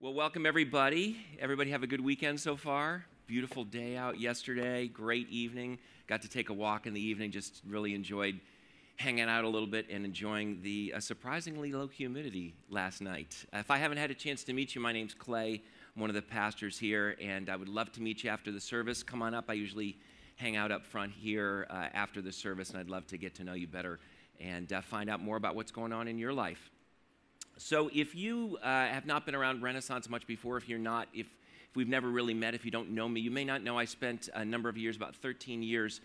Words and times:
Well, 0.00 0.14
welcome 0.14 0.46
everybody. 0.46 1.16
Everybody 1.40 1.72
have 1.72 1.82
a 1.82 1.88
good 1.88 2.00
weekend 2.00 2.38
so 2.38 2.56
far. 2.56 3.04
Beautiful 3.26 3.64
day 3.64 3.96
out 3.96 4.20
yesterday, 4.20 4.86
great 4.86 5.28
evening. 5.28 5.80
Got 6.06 6.22
to 6.22 6.28
take 6.28 6.50
a 6.50 6.52
walk 6.52 6.86
in 6.86 6.94
the 6.94 7.00
evening, 7.00 7.32
just 7.32 7.62
really 7.68 7.96
enjoyed 7.96 8.38
hanging 8.94 9.28
out 9.28 9.42
a 9.42 9.48
little 9.48 9.66
bit 9.66 9.86
and 9.90 10.04
enjoying 10.04 10.62
the 10.62 10.92
uh, 10.94 11.00
surprisingly 11.00 11.72
low 11.72 11.88
humidity 11.88 12.54
last 12.70 13.00
night. 13.00 13.44
If 13.52 13.72
I 13.72 13.78
haven't 13.78 13.98
had 13.98 14.12
a 14.12 14.14
chance 14.14 14.44
to 14.44 14.52
meet 14.52 14.72
you, 14.76 14.80
my 14.80 14.92
name's 14.92 15.14
Clay. 15.14 15.60
I'm 15.96 16.00
one 16.00 16.10
of 16.10 16.14
the 16.14 16.22
pastors 16.22 16.78
here, 16.78 17.16
and 17.20 17.50
I 17.50 17.56
would 17.56 17.68
love 17.68 17.90
to 17.94 18.00
meet 18.00 18.22
you 18.22 18.30
after 18.30 18.52
the 18.52 18.60
service. 18.60 19.02
Come 19.02 19.20
on 19.20 19.34
up. 19.34 19.46
I 19.48 19.54
usually 19.54 19.98
hang 20.36 20.54
out 20.54 20.70
up 20.70 20.86
front 20.86 21.10
here 21.10 21.66
uh, 21.70 21.88
after 21.92 22.22
the 22.22 22.30
service, 22.30 22.70
and 22.70 22.78
I'd 22.78 22.88
love 22.88 23.08
to 23.08 23.18
get 23.18 23.34
to 23.34 23.42
know 23.42 23.54
you 23.54 23.66
better 23.66 23.98
and 24.38 24.72
uh, 24.72 24.80
find 24.80 25.10
out 25.10 25.18
more 25.18 25.36
about 25.36 25.56
what's 25.56 25.72
going 25.72 25.92
on 25.92 26.06
in 26.06 26.18
your 26.18 26.32
life. 26.32 26.70
So, 27.60 27.90
if 27.92 28.14
you 28.14 28.56
uh, 28.62 28.66
have 28.66 29.04
not 29.04 29.26
been 29.26 29.34
around 29.34 29.62
Renaissance 29.62 30.08
much 30.08 30.28
before, 30.28 30.58
if 30.58 30.68
you're 30.68 30.78
not, 30.78 31.08
if, 31.12 31.26
if 31.68 31.74
we've 31.76 31.88
never 31.88 32.08
really 32.08 32.32
met, 32.32 32.54
if 32.54 32.64
you 32.64 32.70
don't 32.70 32.90
know 32.90 33.08
me, 33.08 33.20
you 33.20 33.32
may 33.32 33.44
not 33.44 33.64
know 33.64 33.76
I 33.76 33.84
spent 33.84 34.28
a 34.32 34.44
number 34.44 34.68
of 34.68 34.78
years, 34.78 34.94
about 34.94 35.16
13 35.16 35.64
years, 35.64 36.00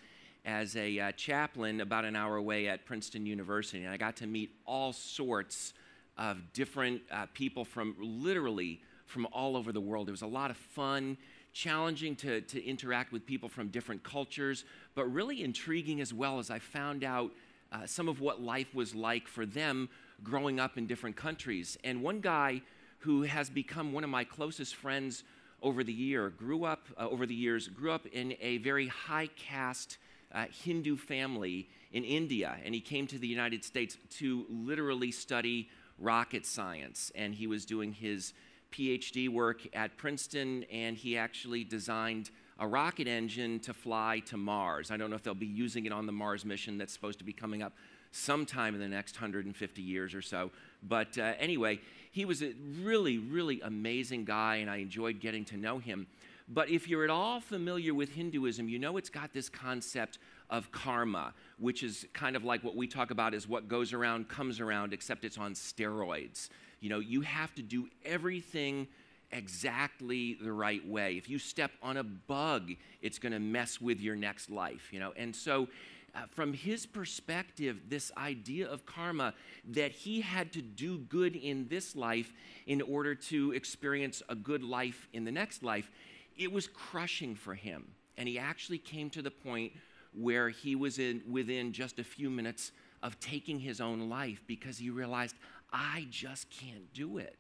as 0.45 0.75
a 0.75 0.99
uh, 0.99 1.11
chaplain 1.11 1.81
about 1.81 2.05
an 2.05 2.16
hour 2.16 2.38
away 2.38 2.67
at 2.70 2.85
Princeton 2.85 3.27
University. 3.27 3.84
And 3.84 3.94
I 3.94 3.97
got 3.97 4.16
to 4.17 4.25
meet 4.25 4.49
all 4.66 4.94
sorts 4.94 5.75
of 6.17 6.39
different 6.53 7.03
uh, 7.11 7.27
people 7.35 7.66
from 7.66 7.95
literally 7.99 8.81
from 9.05 9.27
all 9.31 9.55
over 9.55 9.72
the 9.72 9.81
world. 9.81 10.08
It 10.08 10.11
was 10.11 10.23
a 10.23 10.27
lot 10.27 10.49
of 10.49 10.58
fun, 10.58 11.17
challenging 11.53 12.16
to, 12.16 12.41
to 12.41 12.66
interact 12.66 13.11
with 13.11 13.27
people 13.27 13.47
from 13.47 13.67
different 13.67 14.02
cultures, 14.02 14.66
but 14.95 15.05
really 15.05 15.44
intriguing 15.44 16.02
as 16.02 16.16
well 16.16 16.39
as 16.39 16.49
I 16.49 16.58
found 16.58 17.03
out 17.03 17.31
uh, 17.72 17.85
some 17.85 18.08
of 18.08 18.22
what 18.22 18.41
life 18.41 18.73
was 18.73 18.95
like 18.95 19.27
for 19.27 19.45
them 19.45 19.89
growing 20.22 20.59
up 20.59 20.77
in 20.77 20.85
different 20.85 21.16
countries. 21.16 21.77
And 21.84 22.03
one 22.03 22.20
guy 22.20 22.62
who 22.99 23.23
has 23.23 23.49
become 23.49 23.94
one 23.94 24.03
of 24.03 24.09
my 24.09 24.23
closest 24.23 24.76
friends 24.76 25.23
over 25.62 25.84
the 25.84 25.94
year 25.94 26.30
grew 26.30 26.66
up 26.66 26.88
uh, 26.98 27.08
over 27.08 27.26
the 27.26 27.34
years 27.34 27.67
grew 27.69 27.92
up 27.92 28.06
in 28.08 28.36
a 28.41 28.58
very 28.58 28.88
high 28.88 29.28
caste 29.38 29.97
uh, 30.34 30.45
Hindu 30.64 30.97
family 30.97 31.69
in 31.91 32.03
India, 32.03 32.58
and 32.66 32.73
he 32.73 32.81
came 32.81 33.08
to 33.08 33.19
the 33.19 33.28
United 33.28 33.64
States 33.64 33.97
to 34.17 34.45
literally 34.50 35.11
study 35.11 35.69
rocket 36.00 36.45
science. 36.45 37.11
And 37.16 37.36
he 37.36 37.47
was 37.47 37.66
doing 37.66 37.94
his 37.94 38.34
PhD 38.72 39.30
work 39.30 39.61
at 39.73 39.95
Princeton, 39.97 40.66
and 40.72 40.97
he 40.97 41.17
actually 41.17 41.64
designed 41.64 42.31
a 42.59 42.67
rocket 42.67 43.08
engine 43.08 43.59
to 43.59 43.73
fly 43.73 44.22
to 44.25 44.38
Mars. 44.38 44.91
I 44.91 44.97
don't 44.97 45.09
know 45.09 45.16
if 45.16 45.23
they'll 45.23 45.34
be 45.36 45.45
using 45.45 45.86
it 45.86 45.91
on 45.91 46.06
the 46.06 46.11
Mars 46.11 46.45
mission 46.45 46.78
that's 46.78 46.94
supposed 46.94 47.19
to 47.19 47.25
be 47.25 47.34
coming 47.34 47.61
up 47.61 47.73
sometime 48.14 48.75
in 48.75 48.80
the 48.80 48.88
next 48.88 49.16
150 49.16 49.81
years 49.81 50.14
or 50.14 50.22
so. 50.22 50.52
But 50.88 51.17
uh, 51.17 51.33
anyway, 51.39 51.80
he 52.11 52.25
was 52.25 52.42
a 52.42 52.53
really, 52.81 53.17
really 53.17 53.59
amazing 53.61 54.23
guy, 54.23 54.58
and 54.58 54.69
I 54.69 54.78
enjoyed 54.78 55.19
getting 55.19 55.44
to 55.45 55.58
know 55.58 55.80
him. 55.80 56.08
But 56.47 56.69
if 56.69 56.88
you're 56.88 57.03
at 57.03 57.09
all 57.09 57.39
familiar 57.39 57.94
with 57.94 58.09
Hinduism, 58.09 58.69
you 58.69 58.78
know 58.78 58.97
it's 58.97 59.09
got 59.09 59.34
this 59.34 59.50
concept 59.50 60.19
of 60.50 60.72
karma, 60.72 61.34
which 61.58 61.84
is 61.84 62.06
kind 62.14 62.36
of 62.36 62.44
like 62.44 62.64
what 62.64 62.75
we 62.75 62.86
talk 62.86 63.11
about 63.11 63.34
as 63.34 63.47
what 63.47 63.67
goes 63.67 63.94
around 63.94 64.28
comes 64.28 64.59
around, 64.59 64.94
except 64.94 65.25
it's 65.25 65.38
on 65.38 65.53
steroids. 65.53 66.50
You 66.81 66.89
know, 66.89 67.00
you 67.00 67.22
have 67.22 67.56
to 67.56 67.61
do 67.61 67.88
everything 68.06 68.88
exactly 69.31 70.36
the 70.36 70.52
right 70.52 70.86
way. 70.88 71.17
If 71.17 71.30
you 71.30 71.39
step 71.39 71.72
on 71.81 71.97
a 71.97 72.03
bug, 72.03 72.73
it's 73.02 73.17
going 73.17 73.31
to 73.31 73.39
mess 73.39 73.81
with 73.81 74.00
your 74.00 74.16
next 74.16 74.52
life, 74.52 74.89
you 74.91 75.00
know. 75.00 75.14
And 75.17 75.36
so 75.36 75.67
uh, 76.16 76.22
from 76.30 76.53
his 76.53 76.86
perspective, 76.86 77.89
this 77.89 78.11
idea 78.17 78.69
of 78.69 78.86
karma 78.86 79.33
that 79.72 79.92
he 79.92 80.22
had 80.22 80.52
to 80.53 80.61
do 80.61 81.00
good 81.00 81.36
in 81.36 81.67
this 81.67 81.95
life 81.95 82.33
in 82.67 82.81
order 82.81 83.16
to 83.16 83.52
experience 83.53 84.22
a 84.30 84.36
good 84.36 84.64
life 84.64 85.08
in 85.14 85.23
the 85.23 85.31
next 85.31 85.64
life, 85.64 85.89
it 86.38 86.52
was 86.52 86.67
crushing 86.67 87.36
for 87.36 87.56
him. 87.56 87.88
And 88.17 88.28
he 88.30 88.38
actually 88.38 88.78
came 88.78 89.09
to 89.11 89.22
the 89.22 89.31
point 89.31 89.73
where 90.14 90.50
he 90.50 90.75
was 90.75 91.00
in, 91.00 91.23
within 91.30 91.72
just 91.74 91.97
a 91.97 92.03
few 92.03 92.30
minutes 92.30 92.72
of 93.01 93.19
taking 93.19 93.59
his 93.59 93.81
own 93.81 94.07
life 94.09 94.44
because 94.45 94.78
he 94.78 94.91
realized, 94.91 95.35
I 95.72 96.06
just 96.12 96.50
can't 96.51 96.94
do 96.94 97.18
it. 97.18 97.38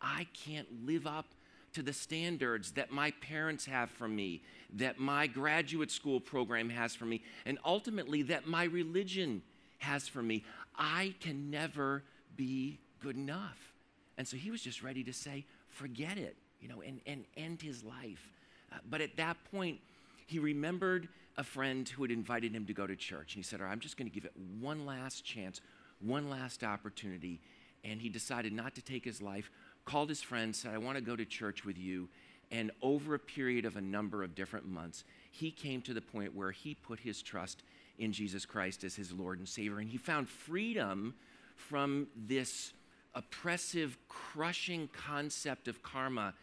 I 0.00 0.26
can't 0.32 0.86
live 0.86 1.06
up 1.06 1.33
to 1.74 1.82
the 1.82 1.92
standards 1.92 2.72
that 2.72 2.90
my 2.90 3.10
parents 3.20 3.66
have 3.66 3.90
for 3.90 4.08
me, 4.08 4.42
that 4.72 4.98
my 4.98 5.26
graduate 5.26 5.90
school 5.90 6.20
program 6.20 6.70
has 6.70 6.94
for 6.94 7.04
me, 7.04 7.22
and 7.44 7.58
ultimately 7.64 8.22
that 8.22 8.46
my 8.46 8.64
religion 8.64 9.42
has 9.78 10.08
for 10.08 10.22
me. 10.22 10.44
I 10.76 11.14
can 11.20 11.50
never 11.50 12.02
be 12.36 12.80
good 13.00 13.16
enough. 13.16 13.74
And 14.16 14.26
so 14.26 14.36
he 14.36 14.50
was 14.50 14.62
just 14.62 14.82
ready 14.82 15.04
to 15.04 15.12
say, 15.12 15.44
forget 15.68 16.18
it, 16.18 16.36
you 16.60 16.68
know, 16.68 16.80
and, 16.80 17.00
and 17.06 17.24
end 17.36 17.60
his 17.60 17.84
life. 17.84 18.32
Uh, 18.72 18.76
but 18.88 19.00
at 19.00 19.16
that 19.16 19.36
point, 19.50 19.80
he 20.26 20.38
remembered 20.38 21.08
a 21.36 21.44
friend 21.44 21.88
who 21.88 22.02
had 22.02 22.10
invited 22.10 22.52
him 22.52 22.64
to 22.66 22.72
go 22.72 22.86
to 22.86 22.96
church. 22.96 23.34
And 23.34 23.36
he 23.36 23.42
said, 23.42 23.60
All 23.60 23.66
right, 23.66 23.72
I'm 23.72 23.80
just 23.80 23.96
going 23.96 24.08
to 24.08 24.14
give 24.14 24.24
it 24.24 24.32
one 24.60 24.86
last 24.86 25.24
chance, 25.24 25.60
one 26.00 26.30
last 26.30 26.62
opportunity. 26.62 27.40
And 27.82 28.00
he 28.00 28.08
decided 28.08 28.52
not 28.52 28.74
to 28.76 28.82
take 28.82 29.04
his 29.04 29.20
life, 29.20 29.50
called 29.84 30.08
his 30.08 30.22
friend, 30.22 30.54
said, 30.54 30.74
I 30.74 30.78
want 30.78 30.96
to 30.96 31.02
go 31.04 31.16
to 31.16 31.24
church 31.24 31.64
with 31.64 31.78
you. 31.78 32.08
And 32.50 32.70
over 32.82 33.14
a 33.14 33.18
period 33.18 33.64
of 33.64 33.76
a 33.76 33.80
number 33.80 34.22
of 34.22 34.34
different 34.34 34.66
months, 34.66 35.04
he 35.30 35.50
came 35.50 35.82
to 35.82 35.94
the 35.94 36.00
point 36.00 36.34
where 36.34 36.50
he 36.50 36.74
put 36.74 37.00
his 37.00 37.22
trust 37.22 37.62
in 37.98 38.12
Jesus 38.12 38.46
Christ 38.46 38.84
as 38.84 38.94
his 38.94 39.12
Lord 39.12 39.38
and 39.38 39.48
Savior. 39.48 39.80
And 39.80 39.88
he 39.88 39.96
found 39.96 40.28
freedom 40.28 41.14
from 41.56 42.06
this 42.16 42.72
oppressive, 43.14 43.96
crushing 44.08 44.88
concept 44.92 45.68
of 45.68 45.82
karma 45.82 46.34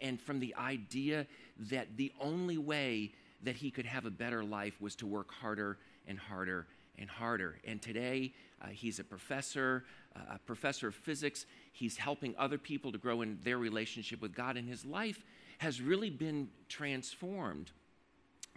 and 0.00 0.20
from 0.20 0.40
the 0.40 0.54
idea 0.56 1.26
that 1.58 1.96
the 1.96 2.12
only 2.20 2.58
way 2.58 3.12
that 3.42 3.56
he 3.56 3.70
could 3.70 3.86
have 3.86 4.06
a 4.06 4.10
better 4.10 4.44
life 4.44 4.80
was 4.80 4.94
to 4.96 5.06
work 5.06 5.32
harder 5.32 5.78
and 6.06 6.18
harder 6.18 6.66
and 6.98 7.08
harder. 7.08 7.58
And 7.64 7.80
today, 7.80 8.34
uh, 8.60 8.68
he's 8.68 8.98
a 8.98 9.04
professor, 9.04 9.84
uh, 10.14 10.34
a 10.34 10.38
professor 10.38 10.88
of 10.88 10.94
physics. 10.94 11.46
He's 11.72 11.96
helping 11.96 12.34
other 12.38 12.58
people 12.58 12.92
to 12.92 12.98
grow 12.98 13.22
in 13.22 13.38
their 13.42 13.58
relationship 13.58 14.20
with 14.20 14.34
God, 14.34 14.56
and 14.56 14.68
his 14.68 14.84
life 14.84 15.24
has 15.58 15.80
really 15.80 16.10
been 16.10 16.48
transformed. 16.68 17.70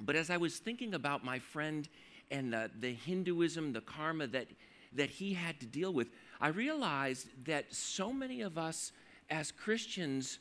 But 0.01 0.15
as 0.15 0.29
I 0.29 0.37
was 0.37 0.57
thinking 0.57 0.93
about 0.93 1.23
my 1.23 1.39
friend 1.39 1.87
and 2.31 2.51
the, 2.51 2.69
the 2.79 2.93
Hinduism, 2.93 3.73
the 3.73 3.81
karma 3.81 4.27
that, 4.27 4.47
that 4.93 5.09
he 5.09 5.33
had 5.33 5.59
to 5.59 5.65
deal 5.65 5.93
with, 5.93 6.09
I 6.41 6.49
realized 6.49 7.27
that 7.45 7.73
so 7.73 8.11
many 8.11 8.41
of 8.41 8.57
us 8.57 8.91
as 9.29 9.51
Christians 9.51 10.39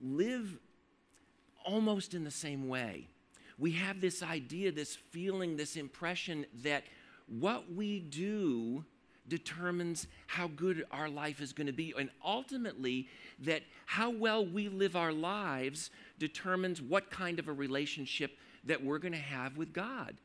live 0.00 0.58
almost 1.64 2.14
in 2.14 2.24
the 2.24 2.30
same 2.30 2.68
way. 2.68 3.08
We 3.58 3.72
have 3.72 4.00
this 4.00 4.22
idea, 4.22 4.70
this 4.70 4.94
feeling, 4.94 5.56
this 5.56 5.76
impression 5.76 6.46
that 6.62 6.84
what 7.28 7.72
we 7.72 8.00
do 8.00 8.84
determines 9.28 10.06
how 10.26 10.48
good 10.48 10.84
our 10.90 11.08
life 11.08 11.40
is 11.40 11.52
going 11.52 11.66
to 11.66 11.72
be. 11.72 11.92
And 11.98 12.10
ultimately, 12.24 13.08
that 13.40 13.62
how 13.86 14.10
well 14.10 14.46
we 14.46 14.68
live 14.68 14.96
our 14.96 15.12
lives 15.12 15.90
determines 16.18 16.80
what 16.80 17.10
kind 17.10 17.38
of 17.38 17.48
a 17.48 17.52
relationship 17.52 18.36
that 18.64 18.82
we're 18.82 18.98
going 18.98 19.12
to 19.12 19.18
have 19.18 19.56
with 19.56 19.72
God. 19.72 20.16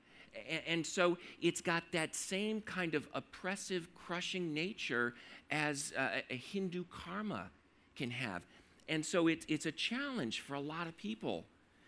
And 0.65 0.85
so 0.85 1.17
it's 1.41 1.61
got 1.61 1.83
that 1.91 2.15
same 2.15 2.61
kind 2.61 2.95
of 2.95 3.07
oppressive, 3.13 3.89
crushing 3.95 4.53
nature 4.53 5.13
as 5.49 5.91
uh, 5.97 6.21
a 6.29 6.37
Hindu 6.37 6.85
karma 6.89 7.49
can 7.97 8.11
have. 8.11 8.43
And 8.87 9.05
so 9.05 9.27
it's, 9.27 9.65
a 9.65 9.71
challenge 9.71 10.39
for 10.41 10.53
a 10.53 10.59
lot 10.59 10.87
of 10.87 10.95
people 10.95 11.45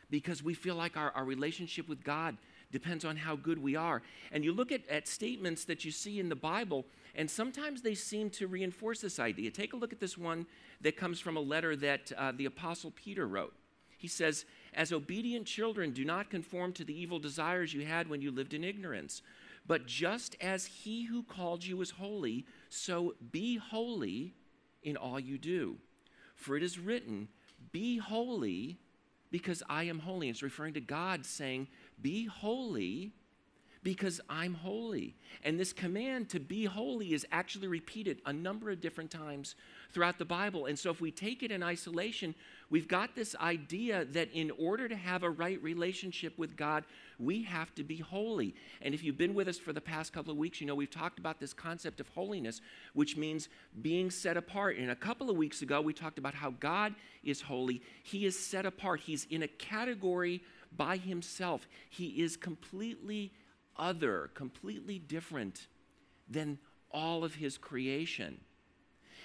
because 0.10 0.44
we 0.44 0.54
feel 0.54 0.76
like 0.76 0.98
our 0.98 1.24
relationship 1.24 1.88
with 1.88 2.04
God 2.04 2.38
depends 2.74 3.06
on 3.06 3.16
how 3.16 3.38
good 3.38 3.62
we 3.62 3.78
are. 3.78 4.02
And 4.34 4.44
you 4.44 4.52
look 4.52 4.74
at, 4.74 4.86
at 4.90 5.08
statements 5.08 5.64
that 5.66 5.86
you 5.86 5.92
see 5.92 6.20
in 6.20 6.28
the 6.28 6.36
Bible, 6.36 6.86
and 7.16 7.30
sometimes 7.30 7.82
they 7.82 7.96
seem 7.96 8.30
to 8.32 8.48
reinforce 8.48 9.00
this 9.00 9.20
idea. 9.20 9.52
Take 9.52 9.72
a 9.72 9.78
look 9.78 9.94
at 9.94 10.02
this 10.02 10.18
one 10.18 10.46
that 10.82 10.98
comes 10.98 11.22
from 11.22 11.38
a 11.38 11.40
letter 11.40 11.76
that 11.78 12.12
uh, 12.18 12.34
the 12.36 12.46
Apostle 12.46 12.92
Peter 12.92 13.28
wrote. 13.28 13.54
He 13.98 14.08
says, 14.10 14.44
As 14.74 14.92
obedient 14.92 15.46
children, 15.46 15.92
do 15.92 16.04
not 16.04 16.30
conform 16.30 16.74
to 16.74 16.84
the 16.84 17.00
evil 17.00 17.20
desires 17.20 17.74
you 17.74 17.86
had 17.86 18.10
when 18.10 18.22
you 18.22 18.32
lived 18.32 18.54
in 18.54 18.64
ignorance. 18.64 19.22
But 19.66 19.86
just 19.86 20.36
as 20.42 20.66
he 20.66 21.04
who 21.04 21.24
called 21.24 21.64
you 21.64 21.80
is 21.82 21.92
holy, 21.92 22.46
so 22.68 23.16
be 23.32 23.56
holy 23.56 24.34
in 24.82 24.98
all 24.98 25.20
you 25.20 25.38
do. 25.38 25.78
For 26.36 26.58
it 26.58 26.64
is 26.64 26.78
written, 26.78 27.30
Be 27.72 27.98
holy 27.98 28.80
because 29.34 29.64
I 29.68 29.86
am 29.86 30.00
holy. 30.00 30.28
And 30.28 30.36
It's 30.36 30.44
referring 30.44 30.76
to 30.76 30.82
God 30.82 31.26
saying, 31.26 31.68
Be 32.02 32.26
holy 32.26 33.14
because 33.84 34.22
I'm 34.30 34.54
holy. 34.54 35.16
And 35.44 35.60
this 35.60 35.74
command 35.74 36.30
to 36.30 36.40
be 36.40 36.66
holy 36.66 37.14
is 37.14 37.26
actually 37.32 37.68
repeated 37.68 38.22
a 38.26 38.34
number 38.34 38.72
of 38.72 38.82
different 38.82 39.12
times 39.12 39.56
throughout 39.92 40.18
the 40.18 40.26
Bible. 40.26 40.66
And 40.66 40.80
so 40.80 40.90
if 40.90 41.02
we 41.02 41.12
take 41.12 41.44
it 41.44 41.52
in 41.52 41.62
isolation, 41.62 42.34
we've 42.70 42.88
got 42.88 43.16
this 43.16 43.36
idea 43.36 44.06
that 44.06 44.30
in 44.34 44.52
order 44.52 44.88
to 44.88 44.96
have 44.96 45.24
a 45.24 45.30
right 45.30 45.62
relationship 45.62 46.38
with 46.38 46.56
God, 46.56 46.86
we 47.20 47.44
have 47.44 47.76
to 47.76 47.84
be 47.84 47.98
holy. 47.98 48.56
And 48.82 48.94
if 48.94 49.04
you've 49.04 49.18
been 49.18 49.34
with 49.34 49.48
us 49.48 49.60
for 49.60 49.74
the 49.74 49.82
past 49.82 50.14
couple 50.14 50.32
of 50.32 50.38
weeks, 50.38 50.62
you 50.62 50.68
know 50.68 50.76
we've 50.76 50.90
talked 50.90 51.20
about 51.20 51.40
this 51.40 51.54
concept 51.54 52.00
of 52.00 52.08
holiness, 52.10 52.62
which 52.94 53.18
means 53.18 53.50
being 53.82 54.10
set 54.10 54.38
apart. 54.38 54.78
And 54.78 54.90
a 54.90 54.96
couple 54.96 55.30
of 55.30 55.36
weeks 55.36 55.62
ago, 55.62 55.82
we 55.82 55.94
talked 55.94 56.18
about 56.18 56.34
how 56.34 56.52
God 56.52 56.96
is 57.24 57.42
holy. 57.42 57.82
He 58.04 58.26
is 58.26 58.40
set 58.40 58.66
apart, 58.66 59.02
He's 59.02 59.28
in 59.30 59.44
a 59.44 59.48
category 59.48 60.42
by 60.76 60.98
Himself. 60.98 61.68
He 61.90 62.22
is 62.22 62.38
completely 62.38 63.32
other, 63.78 64.30
completely 64.34 65.00
different 65.00 65.68
than 66.30 66.60
all 66.92 67.24
of 67.24 67.36
His 67.36 67.58
creation. 67.58 68.40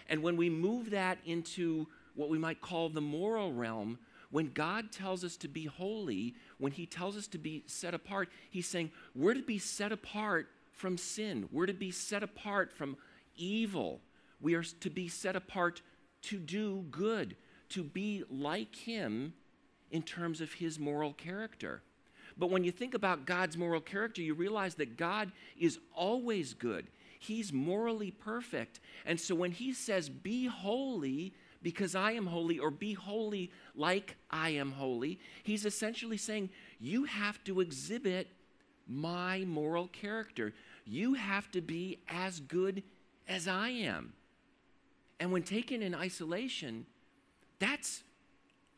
And 0.08 0.22
when 0.22 0.36
we 0.36 0.48
move 0.48 0.90
that 0.90 1.18
into 1.24 1.86
what 2.14 2.30
we 2.30 2.38
might 2.38 2.60
call 2.60 2.88
the 2.88 3.00
moral 3.00 3.52
realm, 3.52 3.98
when 4.30 4.50
God 4.52 4.92
tells 4.92 5.24
us 5.24 5.36
to 5.38 5.48
be 5.48 5.64
holy, 5.64 6.34
when 6.58 6.72
He 6.72 6.86
tells 6.86 7.16
us 7.16 7.26
to 7.28 7.38
be 7.38 7.64
set 7.66 7.94
apart, 7.94 8.28
He's 8.50 8.66
saying 8.66 8.90
we're 9.14 9.34
to 9.34 9.42
be 9.42 9.58
set 9.58 9.92
apart 9.92 10.48
from 10.72 10.96
sin, 10.96 11.48
we're 11.50 11.66
to 11.66 11.74
be 11.74 11.90
set 11.90 12.22
apart 12.22 12.72
from 12.72 12.96
evil, 13.36 14.00
we 14.40 14.54
are 14.54 14.62
to 14.62 14.90
be 14.90 15.08
set 15.08 15.36
apart 15.36 15.82
to 16.22 16.38
do 16.38 16.84
good, 16.90 17.36
to 17.70 17.82
be 17.82 18.24
like 18.30 18.74
Him 18.74 19.34
in 19.90 20.02
terms 20.02 20.40
of 20.40 20.54
His 20.54 20.78
moral 20.78 21.12
character. 21.12 21.82
But 22.38 22.50
when 22.50 22.62
you 22.62 22.70
think 22.70 22.94
about 22.94 23.26
God's 23.26 23.56
moral 23.56 23.80
character, 23.80 24.22
you 24.22 24.34
realize 24.34 24.76
that 24.76 24.96
God 24.96 25.32
is 25.58 25.78
always 25.94 26.54
good. 26.54 26.86
He's 27.18 27.52
morally 27.52 28.12
perfect. 28.12 28.78
And 29.04 29.20
so 29.20 29.34
when 29.34 29.50
he 29.50 29.72
says, 29.72 30.08
Be 30.08 30.46
holy 30.46 31.34
because 31.60 31.96
I 31.96 32.12
am 32.12 32.26
holy, 32.26 32.60
or 32.60 32.70
be 32.70 32.94
holy 32.94 33.50
like 33.74 34.16
I 34.30 34.50
am 34.50 34.70
holy, 34.70 35.18
he's 35.42 35.66
essentially 35.66 36.16
saying, 36.16 36.50
You 36.78 37.04
have 37.04 37.42
to 37.44 37.60
exhibit 37.60 38.28
my 38.86 39.44
moral 39.44 39.88
character. 39.88 40.54
You 40.84 41.14
have 41.14 41.50
to 41.50 41.60
be 41.60 41.98
as 42.08 42.38
good 42.38 42.84
as 43.26 43.48
I 43.48 43.70
am. 43.70 44.12
And 45.18 45.32
when 45.32 45.42
taken 45.42 45.82
in 45.82 45.94
isolation, 45.94 46.86
that's 47.58 48.04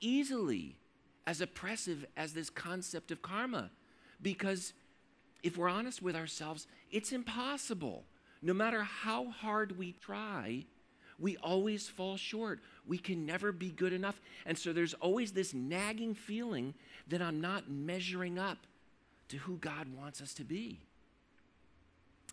easily 0.00 0.76
as 1.26 1.40
oppressive 1.40 2.04
as 2.16 2.32
this 2.32 2.50
concept 2.50 3.10
of 3.10 3.22
karma. 3.22 3.70
Because 4.22 4.72
if 5.42 5.56
we're 5.56 5.68
honest 5.68 6.02
with 6.02 6.16
ourselves, 6.16 6.66
it's 6.90 7.12
impossible 7.12 8.04
no 8.42 8.54
matter 8.54 8.82
how 8.82 9.30
hard 9.30 9.76
we 9.76 9.92
try, 9.92 10.64
we 11.18 11.36
always 11.38 11.88
fall 11.88 12.16
short. 12.16 12.60
We 12.86 12.96
can 12.96 13.26
never 13.26 13.52
be 13.52 13.70
good 13.70 13.92
enough. 13.92 14.20
And 14.46 14.56
so 14.56 14.72
there's 14.72 14.94
always 14.94 15.32
this 15.32 15.52
nagging 15.52 16.14
feeling 16.14 16.74
that 17.08 17.20
I'm 17.20 17.40
not 17.40 17.70
measuring 17.70 18.38
up 18.38 18.58
to 19.28 19.36
who 19.36 19.58
God 19.58 19.88
wants 19.94 20.22
us 20.22 20.32
to 20.34 20.44
be. 20.44 20.80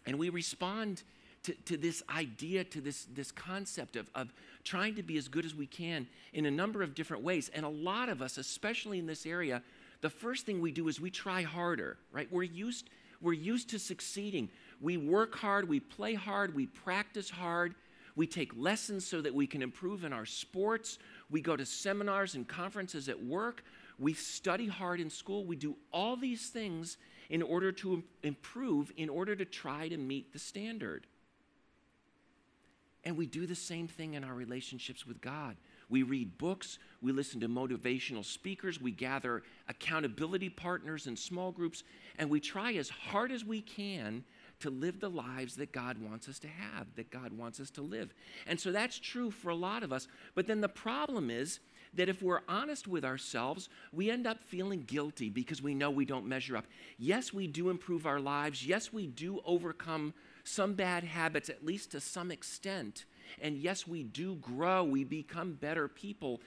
And 0.06 0.18
we 0.18 0.30
respond 0.30 1.04
to, 1.48 1.54
to 1.54 1.78
this 1.78 2.04
idea, 2.14 2.66
to 2.66 2.82
this, 2.82 3.08
this 3.14 3.32
concept 3.32 3.96
of, 3.96 4.10
of 4.14 4.34
trying 4.66 4.96
to 4.96 5.02
be 5.02 5.18
as 5.18 5.30
good 5.30 5.46
as 5.46 5.56
we 5.56 5.66
can 5.66 6.06
in 6.34 6.46
a 6.46 6.52
number 6.52 6.84
of 6.84 6.94
different 6.94 7.24
ways. 7.24 7.50
And 7.54 7.66
a 7.66 7.70
lot 7.70 8.10
of 8.10 8.22
us, 8.22 8.38
especially 8.38 9.00
in 9.00 9.06
this 9.06 9.26
area, 9.26 9.64
the 10.02 10.10
first 10.10 10.46
thing 10.46 10.60
we 10.60 10.74
do 10.74 10.90
is 10.90 11.00
we 11.00 11.10
try 11.10 11.44
harder, 11.44 11.98
right? 12.12 12.30
We're 12.30 12.44
used, 12.44 12.90
we're 13.22 13.32
used 13.32 13.70
to 13.70 13.80
succeeding. 13.80 14.50
We 14.82 14.98
work 14.98 15.36
hard, 15.36 15.70
we 15.70 15.80
play 15.80 16.16
hard, 16.16 16.54
we 16.54 16.66
practice 16.66 17.30
hard, 17.30 17.76
we 18.18 18.28
take 18.28 18.52
lessons 18.58 19.08
so 19.08 19.22
that 19.22 19.34
we 19.34 19.48
can 19.48 19.62
improve 19.62 20.04
in 20.04 20.12
our 20.12 20.26
sports, 20.26 21.00
we 21.30 21.40
go 21.40 21.56
to 21.56 21.66
seminars 21.66 22.36
and 22.36 22.46
conferences 22.46 23.08
at 23.08 23.24
work, 23.24 23.64
we 23.98 24.14
study 24.14 24.68
hard 24.68 25.00
in 25.00 25.10
school, 25.10 25.46
we 25.46 25.56
do 25.56 25.78
all 25.94 26.18
these 26.18 26.50
things 26.50 26.98
in 27.30 27.42
order 27.42 27.72
to 27.72 28.04
improve, 28.24 28.92
in 28.98 29.08
order 29.08 29.34
to 29.34 29.46
try 29.46 29.88
to 29.88 29.98
meet 29.98 30.34
the 30.34 30.40
standard. 30.40 31.08
And 33.08 33.16
we 33.16 33.26
do 33.26 33.46
the 33.46 33.56
same 33.56 33.88
thing 33.88 34.16
in 34.16 34.26
our 34.26 34.34
relationships 34.34 35.08
with 35.08 35.22
God. 35.22 35.56
We 35.88 36.04
read 36.04 36.38
books, 36.38 36.78
we 37.02 37.14
listen 37.14 37.40
to 37.40 37.48
motivational 37.48 38.26
speakers, 38.26 38.82
we 38.82 38.92
gather 38.92 39.44
accountability 39.70 40.50
partners 40.50 41.08
in 41.08 41.16
small 41.16 41.54
groups, 41.54 41.84
and 42.20 42.30
we 42.30 42.42
try 42.42 42.74
as 42.74 42.90
hard 42.90 43.32
as 43.32 43.46
we 43.46 43.62
can 43.62 44.26
to 44.60 44.70
live 44.70 45.00
the 45.00 45.10
lives 45.10 45.56
that 45.56 45.72
God 45.72 45.98
wants 46.00 46.28
us 46.28 46.38
to 46.40 46.50
have, 46.50 46.88
that 46.98 47.10
God 47.10 47.32
wants 47.32 47.62
us 47.62 47.70
to 47.72 47.82
live. 47.82 48.14
And 48.46 48.60
so 48.60 48.74
that's 48.74 49.00
true 49.00 49.32
for 49.32 49.52
a 49.52 49.56
lot 49.56 49.84
of 49.84 49.94
us. 49.94 50.10
But 50.36 50.48
then 50.48 50.60
the 50.60 50.68
problem 50.68 51.30
is 51.30 51.62
that 51.94 52.10
if 52.10 52.22
we're 52.22 52.42
honest 52.50 52.90
with 52.90 53.06
ourselves, 53.06 53.70
we 53.94 54.12
end 54.12 54.28
up 54.28 54.44
feeling 54.44 54.82
guilty 54.82 55.30
because 55.30 55.62
we 55.62 55.74
know 55.74 55.90
we 55.90 56.04
don't 56.04 56.28
measure 56.28 56.58
up. 56.58 56.66
Yes, 56.98 57.32
we 57.32 57.48
do 57.48 57.70
improve 57.70 58.06
our 58.06 58.20
lives. 58.20 58.68
Yes, 58.68 58.92
we 58.92 59.08
do 59.08 59.40
overcome 59.46 60.14
some 60.48 60.74
bad 60.74 61.04
habits, 61.04 61.50
at 61.50 61.66
least 61.66 61.92
to 61.92 62.00
some 62.00 62.32
extent. 62.32 63.06
And 63.42 63.58
yes, 63.58 63.88
we 63.88 64.04
do 64.04 64.36
grow. 64.36 64.84
We 64.84 65.04
become 65.04 65.54
better 65.54 65.88
people 65.88 66.42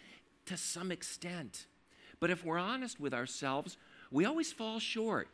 to 0.46 0.56
some 0.56 0.90
extent. 0.90 1.66
But 2.18 2.30
if 2.30 2.44
we're 2.44 2.58
honest 2.58 2.98
with 2.98 3.14
ourselves, 3.14 3.76
we 4.10 4.24
always 4.24 4.52
fall 4.52 4.78
short 4.78 5.28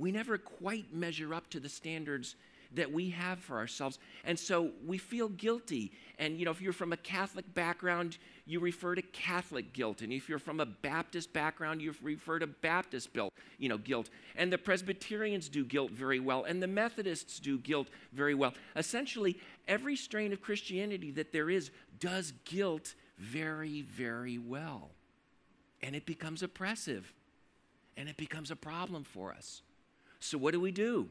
we 0.00 0.10
never 0.10 0.38
quite 0.38 0.94
measure 0.94 1.34
up 1.34 1.50
to 1.50 1.60
the 1.60 1.68
standards 1.68 2.34
that 2.74 2.92
we 2.92 3.10
have 3.10 3.38
for 3.38 3.58
ourselves. 3.58 3.98
And 4.24 4.38
so 4.38 4.70
we 4.86 4.98
feel 4.98 5.28
guilty. 5.28 5.92
And, 6.18 6.38
you 6.38 6.44
know, 6.44 6.50
if 6.50 6.60
you're 6.60 6.72
from 6.72 6.92
a 6.92 6.96
Catholic 6.96 7.52
background, 7.54 8.18
you 8.46 8.60
refer 8.60 8.94
to 8.94 9.02
Catholic 9.02 9.72
guilt. 9.72 10.02
And 10.02 10.12
if 10.12 10.28
you're 10.28 10.38
from 10.38 10.60
a 10.60 10.66
Baptist 10.66 11.32
background, 11.32 11.82
you 11.82 11.94
refer 12.02 12.38
to 12.38 12.46
Baptist 12.46 13.12
guilt, 13.12 13.32
you 13.58 13.68
know, 13.68 13.78
guilt. 13.78 14.10
And 14.36 14.52
the 14.52 14.58
Presbyterians 14.58 15.48
do 15.48 15.64
guilt 15.64 15.90
very 15.90 16.20
well, 16.20 16.44
and 16.44 16.62
the 16.62 16.66
Methodists 16.66 17.40
do 17.40 17.58
guilt 17.58 17.88
very 18.12 18.34
well. 18.34 18.54
Essentially, 18.76 19.38
every 19.66 19.96
strain 19.96 20.32
of 20.32 20.40
Christianity 20.40 21.10
that 21.12 21.32
there 21.32 21.50
is 21.50 21.70
does 21.98 22.32
guilt 22.44 22.94
very, 23.18 23.82
very 23.82 24.38
well. 24.38 24.90
And 25.82 25.96
it 25.96 26.06
becomes 26.06 26.42
oppressive, 26.42 27.12
and 27.96 28.08
it 28.08 28.16
becomes 28.16 28.50
a 28.50 28.56
problem 28.56 29.04
for 29.04 29.32
us. 29.32 29.62
So, 30.20 30.36
what 30.38 30.52
do 30.52 30.60
we 30.60 30.72
do? 30.72 31.08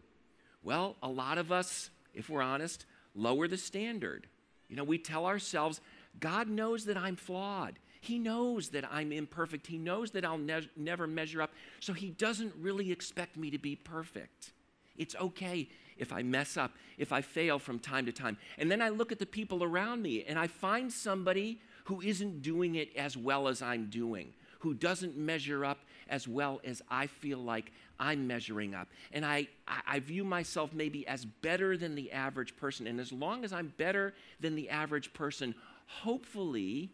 Well, 0.64 0.98
a 1.02 1.10
lot 1.10 1.38
of 1.38 1.52
us, 1.52 1.90
if 2.14 2.30
we're 2.30 2.42
honest, 2.42 2.86
lower 3.16 3.48
the 3.48 3.58
standard. 3.58 4.28
You 4.68 4.76
know, 4.76 4.84
we 4.84 4.98
tell 4.98 5.26
ourselves, 5.26 5.82
God 6.20 6.48
knows 6.48 6.86
that 6.86 6.98
I'm 6.98 7.16
flawed. 7.16 7.80
He 8.02 8.20
knows 8.20 8.70
that 8.70 8.86
I'm 8.92 9.12
imperfect. 9.12 9.68
He 9.68 9.78
knows 9.78 10.12
that 10.12 10.24
I'll 10.24 10.38
ne- 10.38 10.70
never 10.78 11.08
measure 11.08 11.42
up. 11.42 11.52
So 11.80 11.94
He 11.94 12.10
doesn't 12.10 12.54
really 12.60 12.92
expect 12.92 13.36
me 13.36 13.50
to 13.50 13.58
be 13.58 13.76
perfect. 13.76 14.54
It's 14.98 15.16
okay 15.16 15.70
if 15.98 16.14
I 16.14 16.24
mess 16.24 16.58
up, 16.58 16.72
if 16.98 17.12
I 17.12 17.22
fail 17.22 17.60
from 17.60 17.80
time 17.80 18.06
to 18.06 18.12
time. 18.12 18.38
And 18.58 18.70
then 18.70 18.82
I 18.82 18.90
look 18.90 19.12
at 19.12 19.20
the 19.20 19.26
people 19.26 19.64
around 19.64 20.02
me 20.02 20.24
and 20.26 20.38
I 20.40 20.48
find 20.48 20.92
somebody 20.92 21.60
who 21.86 22.02
isn't 22.02 22.42
doing 22.42 22.76
it 22.76 22.96
as 22.96 23.18
well 23.18 23.48
as 23.48 23.62
I'm 23.62 23.90
doing, 23.90 24.34
who 24.60 24.74
doesn't 24.74 25.18
measure 25.18 25.66
up 25.66 25.80
as 26.09 26.28
well 26.28 26.59
as 26.63 26.81
I 26.89 27.07
feel 27.07 27.37
like 27.39 27.71
I'm 27.99 28.28
measuring 28.28 28.73
up. 28.73 28.87
And 29.11 29.25
I, 29.25 29.47
I 29.68 29.99
view 29.99 30.23
myself 30.23 30.73
maybe 30.73 31.07
as 31.07 31.25
better 31.25 31.78
than 31.78 31.95
the 31.95 32.11
average 32.11 32.56
person. 32.57 32.87
And 32.87 32.99
as 32.99 33.11
long 33.11 33.44
as 33.44 33.54
I'm 33.54 33.73
better 33.78 34.13
than 34.39 34.56
the 34.56 34.69
average 34.69 35.13
person, 35.13 35.56
hopefully 35.85 36.89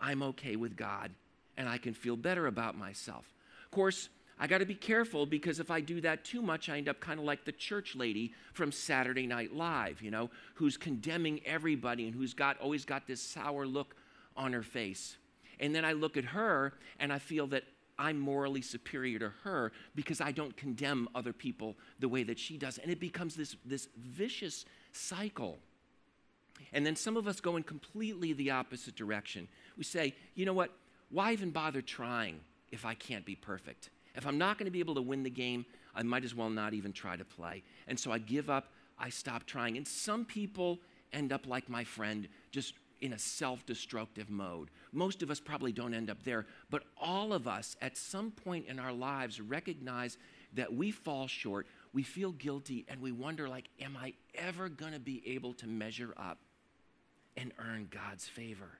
I'm 0.00 0.22
okay 0.22 0.56
with 0.56 0.76
God 0.76 1.10
and 1.56 1.68
I 1.68 1.78
can 1.78 1.94
feel 1.94 2.16
better 2.16 2.46
about 2.46 2.76
myself. 2.76 3.24
Of 3.64 3.70
course, 3.70 4.08
I 4.38 4.46
got 4.46 4.58
to 4.58 4.66
be 4.66 4.74
careful 4.74 5.26
because 5.26 5.60
if 5.60 5.70
I 5.70 5.80
do 5.80 6.00
that 6.00 6.24
too 6.24 6.40
much, 6.40 6.70
I 6.70 6.78
end 6.78 6.88
up 6.88 6.98
kind 6.98 7.20
of 7.20 7.26
like 7.26 7.44
the 7.44 7.52
church 7.52 7.94
lady 7.94 8.32
from 8.54 8.72
Saturday 8.72 9.26
Night 9.26 9.54
Live, 9.54 10.00
you 10.00 10.10
know, 10.10 10.30
who's 10.54 10.78
condemning 10.78 11.40
everybody 11.44 12.06
and 12.06 12.14
who's 12.14 12.32
got 12.32 12.58
always 12.58 12.86
got 12.86 13.06
this 13.06 13.22
sour 13.22 13.66
look 13.66 13.94
on 14.36 14.54
her 14.54 14.62
face. 14.62 15.18
And 15.60 15.74
then 15.74 15.84
I 15.84 15.92
look 15.92 16.16
at 16.16 16.24
her 16.24 16.72
and 16.98 17.12
I 17.12 17.18
feel 17.18 17.46
that 17.48 17.64
I'm 18.00 18.18
morally 18.18 18.62
superior 18.62 19.18
to 19.18 19.30
her 19.44 19.72
because 19.94 20.22
I 20.22 20.32
don't 20.32 20.56
condemn 20.56 21.06
other 21.14 21.34
people 21.34 21.76
the 21.98 22.08
way 22.08 22.22
that 22.22 22.38
she 22.38 22.56
does. 22.56 22.78
And 22.78 22.90
it 22.90 22.98
becomes 22.98 23.36
this, 23.36 23.56
this 23.64 23.88
vicious 23.98 24.64
cycle. 24.92 25.58
And 26.72 26.86
then 26.86 26.96
some 26.96 27.18
of 27.18 27.28
us 27.28 27.40
go 27.40 27.56
in 27.56 27.62
completely 27.62 28.32
the 28.32 28.52
opposite 28.52 28.96
direction. 28.96 29.48
We 29.76 29.84
say, 29.84 30.14
you 30.34 30.46
know 30.46 30.54
what? 30.54 30.70
Why 31.10 31.32
even 31.32 31.50
bother 31.50 31.82
trying 31.82 32.40
if 32.72 32.86
I 32.86 32.94
can't 32.94 33.26
be 33.26 33.34
perfect? 33.34 33.90
If 34.14 34.26
I'm 34.26 34.38
not 34.38 34.56
going 34.56 34.66
to 34.66 34.72
be 34.72 34.80
able 34.80 34.94
to 34.94 35.02
win 35.02 35.22
the 35.22 35.30
game, 35.30 35.66
I 35.94 36.02
might 36.02 36.24
as 36.24 36.34
well 36.34 36.48
not 36.48 36.72
even 36.72 36.94
try 36.94 37.16
to 37.16 37.24
play. 37.24 37.62
And 37.86 38.00
so 38.00 38.12
I 38.12 38.18
give 38.18 38.48
up, 38.48 38.72
I 38.98 39.10
stop 39.10 39.44
trying. 39.44 39.76
And 39.76 39.86
some 39.86 40.24
people 40.24 40.78
end 41.12 41.32
up 41.32 41.46
like 41.46 41.68
my 41.68 41.84
friend, 41.84 42.28
just 42.50 42.74
in 43.00 43.12
a 43.12 43.18
self 43.18 43.64
destructive 43.66 44.30
mode. 44.30 44.70
Most 44.92 45.22
of 45.22 45.30
us 45.30 45.40
probably 45.40 45.72
don't 45.72 45.94
end 45.94 46.10
up 46.10 46.22
there, 46.22 46.46
but 46.70 46.84
all 47.00 47.32
of 47.32 47.48
us 47.48 47.76
at 47.80 47.96
some 47.96 48.30
point 48.30 48.66
in 48.66 48.78
our 48.78 48.92
lives 48.92 49.40
recognize 49.40 50.18
that 50.54 50.72
we 50.72 50.90
fall 50.90 51.26
short. 51.26 51.66
we 51.92 52.02
feel 52.02 52.32
guilty 52.32 52.84
and 52.88 53.00
we 53.00 53.12
wonder 53.12 53.48
like 53.48 53.68
am 53.80 53.96
I 53.96 54.14
ever 54.34 54.68
going 54.68 54.92
to 54.92 55.00
be 55.00 55.22
able 55.26 55.54
to 55.54 55.66
measure 55.66 56.14
up 56.16 56.38
and 57.36 57.52
earn 57.58 57.88
God's 57.90 58.26
favor? 58.28 58.78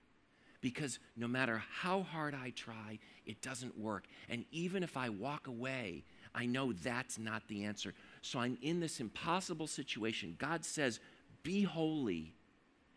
Because 0.61 0.99
no 1.17 1.27
matter 1.27 1.63
how 1.81 2.03
hard 2.03 2.35
I 2.35 2.51
try, 2.51 2.99
it 3.25 3.41
doesn't 3.41 3.79
work. 3.79 4.05
And 4.29 4.45
even 4.51 4.83
if 4.83 4.97
I 4.97 5.09
walk 5.09 5.47
away, 5.47 6.05
I 6.35 6.47
know 6.47 6.73
that's 6.73 7.19
not 7.19 7.49
the 7.49 7.65
answer. 7.65 7.95
So 8.21 8.39
I'm 8.39 8.59
in 8.61 8.79
this 8.79 9.01
impossible 9.01 9.67
situation. 9.67 10.37
God 10.39 10.65
says, 10.65 11.01
Be 11.43 11.63
holy. 11.63 12.35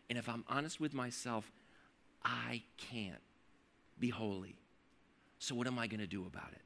And 0.08 0.18
if 0.18 0.28
I'm 0.28 0.44
honest 0.48 0.80
with 0.80 0.94
myself, 0.94 1.50
I 2.24 2.62
can't 2.76 3.20
be 3.98 4.10
holy. 4.10 4.56
So 5.38 5.54
what 5.54 5.66
am 5.66 5.78
I 5.78 5.86
going 5.86 6.00
to 6.00 6.06
do 6.06 6.26
about 6.26 6.52
it? 6.52 6.62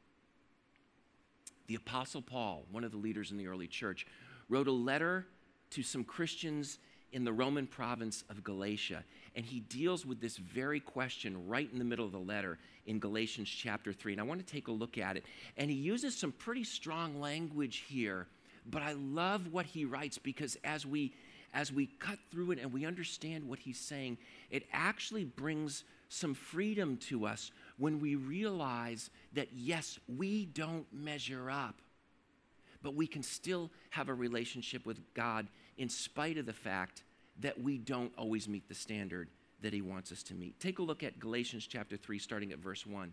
The 1.66 1.74
Apostle 1.74 2.22
Paul, 2.22 2.64
one 2.70 2.84
of 2.84 2.92
the 2.92 2.96
leaders 2.96 3.30
in 3.30 3.36
the 3.36 3.46
early 3.46 3.66
church, 3.66 4.06
wrote 4.48 4.68
a 4.68 4.72
letter 4.72 5.26
to 5.70 5.82
some 5.82 6.04
Christians 6.04 6.78
in 7.12 7.24
the 7.24 7.32
Roman 7.32 7.66
province 7.66 8.24
of 8.30 8.44
Galatia. 8.44 9.04
And 9.34 9.44
he 9.44 9.60
deals 9.60 10.04
with 10.04 10.20
this 10.20 10.36
very 10.36 10.80
question 10.80 11.46
right 11.46 11.68
in 11.70 11.78
the 11.78 11.84
middle 11.84 12.04
of 12.04 12.12
the 12.12 12.18
letter 12.18 12.58
in 12.86 12.98
Galatians 12.98 13.48
chapter 13.48 13.92
3. 13.92 14.12
And 14.12 14.20
I 14.20 14.24
want 14.24 14.44
to 14.44 14.52
take 14.52 14.68
a 14.68 14.72
look 14.72 14.98
at 14.98 15.16
it. 15.16 15.24
And 15.56 15.70
he 15.70 15.76
uses 15.76 16.16
some 16.16 16.32
pretty 16.32 16.64
strong 16.64 17.20
language 17.20 17.84
here, 17.88 18.26
but 18.66 18.82
I 18.82 18.92
love 18.92 19.52
what 19.52 19.66
he 19.66 19.84
writes 19.84 20.18
because 20.18 20.56
as 20.64 20.86
we 20.86 21.14
as 21.58 21.72
we 21.72 21.86
cut 21.86 22.20
through 22.30 22.52
it 22.52 22.60
and 22.60 22.72
we 22.72 22.86
understand 22.86 23.42
what 23.42 23.58
he's 23.58 23.80
saying, 23.80 24.16
it 24.48 24.62
actually 24.72 25.24
brings 25.24 25.82
some 26.08 26.32
freedom 26.32 26.96
to 26.96 27.26
us 27.26 27.50
when 27.78 27.98
we 27.98 28.14
realize 28.14 29.10
that, 29.32 29.48
yes, 29.52 29.98
we 30.16 30.46
don't 30.46 30.86
measure 30.92 31.50
up, 31.50 31.74
but 32.80 32.94
we 32.94 33.08
can 33.08 33.24
still 33.24 33.72
have 33.90 34.08
a 34.08 34.14
relationship 34.14 34.86
with 34.86 35.00
God 35.14 35.48
in 35.78 35.88
spite 35.88 36.38
of 36.38 36.46
the 36.46 36.52
fact 36.52 37.02
that 37.40 37.60
we 37.60 37.76
don't 37.76 38.12
always 38.16 38.48
meet 38.48 38.68
the 38.68 38.74
standard 38.74 39.28
that 39.60 39.72
He 39.72 39.82
wants 39.82 40.12
us 40.12 40.22
to 40.24 40.34
meet. 40.34 40.60
Take 40.60 40.78
a 40.78 40.82
look 40.82 41.02
at 41.02 41.18
Galatians 41.18 41.66
chapter 41.66 41.96
3, 41.96 42.20
starting 42.20 42.52
at 42.52 42.60
verse 42.60 42.86
1. 42.86 43.12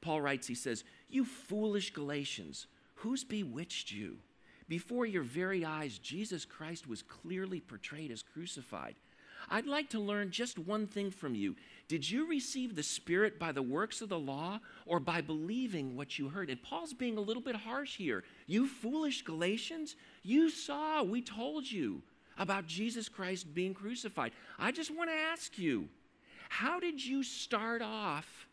Paul 0.00 0.20
writes, 0.20 0.46
He 0.46 0.54
says, 0.54 0.84
You 1.08 1.24
foolish 1.24 1.92
Galatians, 1.92 2.68
who's 2.94 3.24
bewitched 3.24 3.90
you? 3.90 4.18
Before 4.70 5.04
your 5.04 5.24
very 5.24 5.64
eyes, 5.64 5.98
Jesus 5.98 6.44
Christ 6.44 6.86
was 6.86 7.02
clearly 7.02 7.58
portrayed 7.58 8.12
as 8.12 8.22
crucified. 8.22 8.94
I'd 9.48 9.66
like 9.66 9.90
to 9.90 9.98
learn 9.98 10.30
just 10.30 10.60
one 10.60 10.86
thing 10.86 11.10
from 11.10 11.34
you. 11.34 11.56
Did 11.88 12.08
you 12.08 12.28
receive 12.28 12.76
the 12.76 12.84
Spirit 12.84 13.36
by 13.36 13.50
the 13.50 13.64
works 13.64 14.00
of 14.00 14.10
the 14.10 14.18
law 14.18 14.60
or 14.86 15.00
by 15.00 15.22
believing 15.22 15.96
what 15.96 16.20
you 16.20 16.28
heard? 16.28 16.50
And 16.50 16.62
Paul's 16.62 16.92
being 16.92 17.16
a 17.16 17.20
little 17.20 17.42
bit 17.42 17.56
harsh 17.56 17.96
here. 17.96 18.22
You 18.46 18.68
foolish 18.68 19.22
Galatians, 19.22 19.96
you 20.22 20.48
saw, 20.48 21.02
we 21.02 21.20
told 21.20 21.68
you 21.68 22.02
about 22.38 22.68
Jesus 22.68 23.08
Christ 23.08 23.52
being 23.52 23.74
crucified. 23.74 24.30
I 24.56 24.70
just 24.70 24.96
want 24.96 25.10
to 25.10 25.16
ask 25.16 25.58
you, 25.58 25.88
how 26.48 26.78
did 26.78 27.04
you 27.04 27.24
start 27.24 27.82
off 27.82 28.46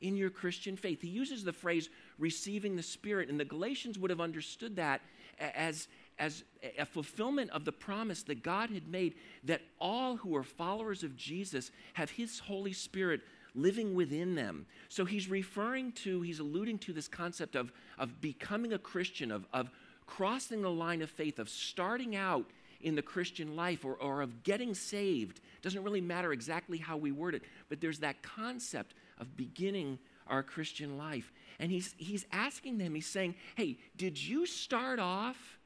in 0.00 0.16
your 0.16 0.30
Christian 0.30 0.76
faith? 0.76 1.02
He 1.02 1.08
uses 1.08 1.42
the 1.42 1.52
phrase 1.52 1.88
receiving 2.20 2.76
the 2.76 2.82
Spirit, 2.84 3.28
and 3.28 3.40
the 3.40 3.44
Galatians 3.44 3.98
would 3.98 4.10
have 4.10 4.20
understood 4.20 4.76
that 4.76 5.00
as, 5.38 5.88
as 6.18 6.44
a 6.78 6.84
fulfillment 6.84 7.50
of 7.50 7.64
the 7.64 7.72
promise 7.72 8.22
that 8.24 8.42
God 8.42 8.70
had 8.70 8.88
made 8.88 9.14
that 9.44 9.62
all 9.80 10.16
who 10.16 10.36
are 10.36 10.42
followers 10.42 11.02
of 11.02 11.16
Jesus 11.16 11.70
have 11.94 12.10
His 12.10 12.38
Holy 12.38 12.72
Spirit 12.72 13.20
living 13.54 13.94
within 13.94 14.34
them. 14.34 14.66
So 14.88 15.04
he's 15.04 15.28
referring 15.28 15.92
to, 15.92 16.22
he's 16.22 16.38
alluding 16.38 16.78
to 16.80 16.92
this 16.92 17.08
concept 17.08 17.54
of, 17.54 17.72
of 17.98 18.20
becoming 18.20 18.72
a 18.72 18.78
Christian, 18.78 19.30
of, 19.30 19.46
of 19.52 19.70
crossing 20.06 20.62
the 20.62 20.70
line 20.70 21.02
of 21.02 21.10
faith, 21.10 21.38
of 21.38 21.48
starting 21.48 22.16
out 22.16 22.46
in 22.80 22.94
the 22.94 23.02
Christian 23.02 23.54
life 23.54 23.84
or, 23.84 23.94
or 23.94 24.22
of 24.22 24.42
getting 24.42 24.74
saved. 24.74 25.40
Doesn't 25.62 25.82
really 25.82 26.00
matter 26.00 26.32
exactly 26.32 26.78
how 26.78 26.96
we 26.96 27.12
word 27.12 27.34
it, 27.34 27.42
but 27.68 27.80
there's 27.80 28.00
that 28.00 28.22
concept 28.22 28.94
of 29.18 29.36
beginning 29.36 29.98
our 30.26 30.42
Christian 30.42 30.98
life. 30.98 31.32
And 31.62 31.70
he's, 31.70 31.94
he's 31.96 32.26
asking 32.32 32.78
them, 32.78 32.96
he's 32.96 33.06
saying, 33.06 33.36
hey, 33.54 33.78
did 33.96 34.20
you 34.20 34.46
start 34.46 34.98
off 34.98 35.60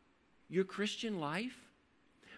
your 0.46 0.62
Christian 0.62 1.18
life 1.18 1.56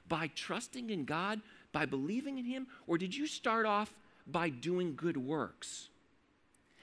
by 0.08 0.30
trusting 0.36 0.90
in 0.90 1.04
God, 1.04 1.40
by 1.72 1.84
believing 1.84 2.38
in 2.38 2.44
Him, 2.44 2.68
or 2.86 2.96
did 2.98 3.12
you 3.12 3.26
start 3.26 3.66
off 3.66 3.92
by 4.28 4.48
doing 4.48 4.94
good 4.94 5.16
works? 5.16 5.88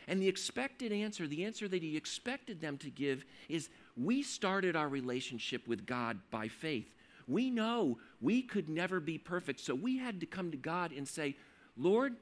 And 0.09 0.21
the 0.21 0.27
expected 0.27 0.91
answer, 0.91 1.27
the 1.27 1.45
answer 1.45 1.69
that 1.69 1.81
he 1.81 1.95
expected 1.95 2.59
them 2.59 2.77
to 2.79 2.89
give, 2.89 3.23
is 3.47 3.69
we 3.95 4.21
started 4.21 4.75
our 4.75 4.89
relationship 4.89 5.65
with 5.69 5.85
God 5.85 6.19
by 6.29 6.49
faith. 6.49 6.93
We 7.25 7.49
know 7.49 7.99
we 8.19 8.41
could 8.41 8.67
never 8.67 8.99
be 8.99 9.17
perfect, 9.17 9.61
so 9.61 9.73
we 9.73 9.97
had 9.97 10.19
to 10.19 10.25
come 10.25 10.51
to 10.51 10.57
God 10.57 10.91
and 10.91 11.07
say, 11.07 11.37
Lord, 11.77 12.17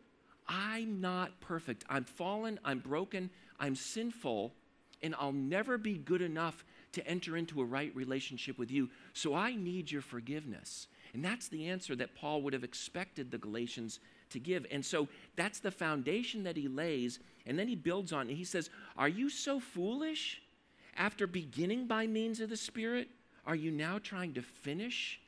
I'm 0.47 0.99
not 1.01 1.39
perfect. 1.39 1.83
I'm 1.89 2.03
fallen, 2.03 2.59
I'm 2.63 2.79
broken, 2.79 3.29
I'm 3.59 3.75
sinful, 3.75 4.53
and 5.01 5.15
I'll 5.19 5.31
never 5.31 5.77
be 5.77 5.97
good 5.97 6.21
enough 6.21 6.63
to 6.93 7.05
enter 7.07 7.35
into 7.35 7.61
a 7.61 7.65
right 7.65 7.93
relationship 7.95 8.57
with 8.57 8.71
you. 8.71 8.89
So 9.13 9.35
I 9.35 9.55
need 9.55 9.91
your 9.91 10.01
forgiveness. 10.01 10.87
And 11.13 11.23
that's 11.23 11.47
the 11.47 11.67
answer 11.67 11.95
that 11.95 12.15
Paul 12.15 12.41
would 12.41 12.53
have 12.53 12.63
expected 12.63 13.29
the 13.29 13.37
Galatians 13.37 13.99
to 14.31 14.39
give. 14.39 14.65
And 14.71 14.85
so 14.85 15.07
that's 15.35 15.59
the 15.59 15.71
foundation 15.71 16.43
that 16.43 16.57
he 16.57 16.67
lays. 16.67 17.19
And 17.45 17.57
then 17.57 17.67
he 17.67 17.75
builds 17.75 18.13
on 18.13 18.29
it. 18.29 18.35
He 18.35 18.43
says, 18.43 18.69
Are 18.97 19.07
you 19.07 19.29
so 19.29 19.59
foolish? 19.59 20.41
After 20.95 21.25
beginning 21.25 21.87
by 21.87 22.05
means 22.05 22.39
of 22.39 22.49
the 22.49 22.57
Spirit, 22.57 23.09
are 23.45 23.55
you 23.55 23.71
now 23.71 23.99
trying 23.99 24.33
to 24.35 24.41
finish 24.41 25.19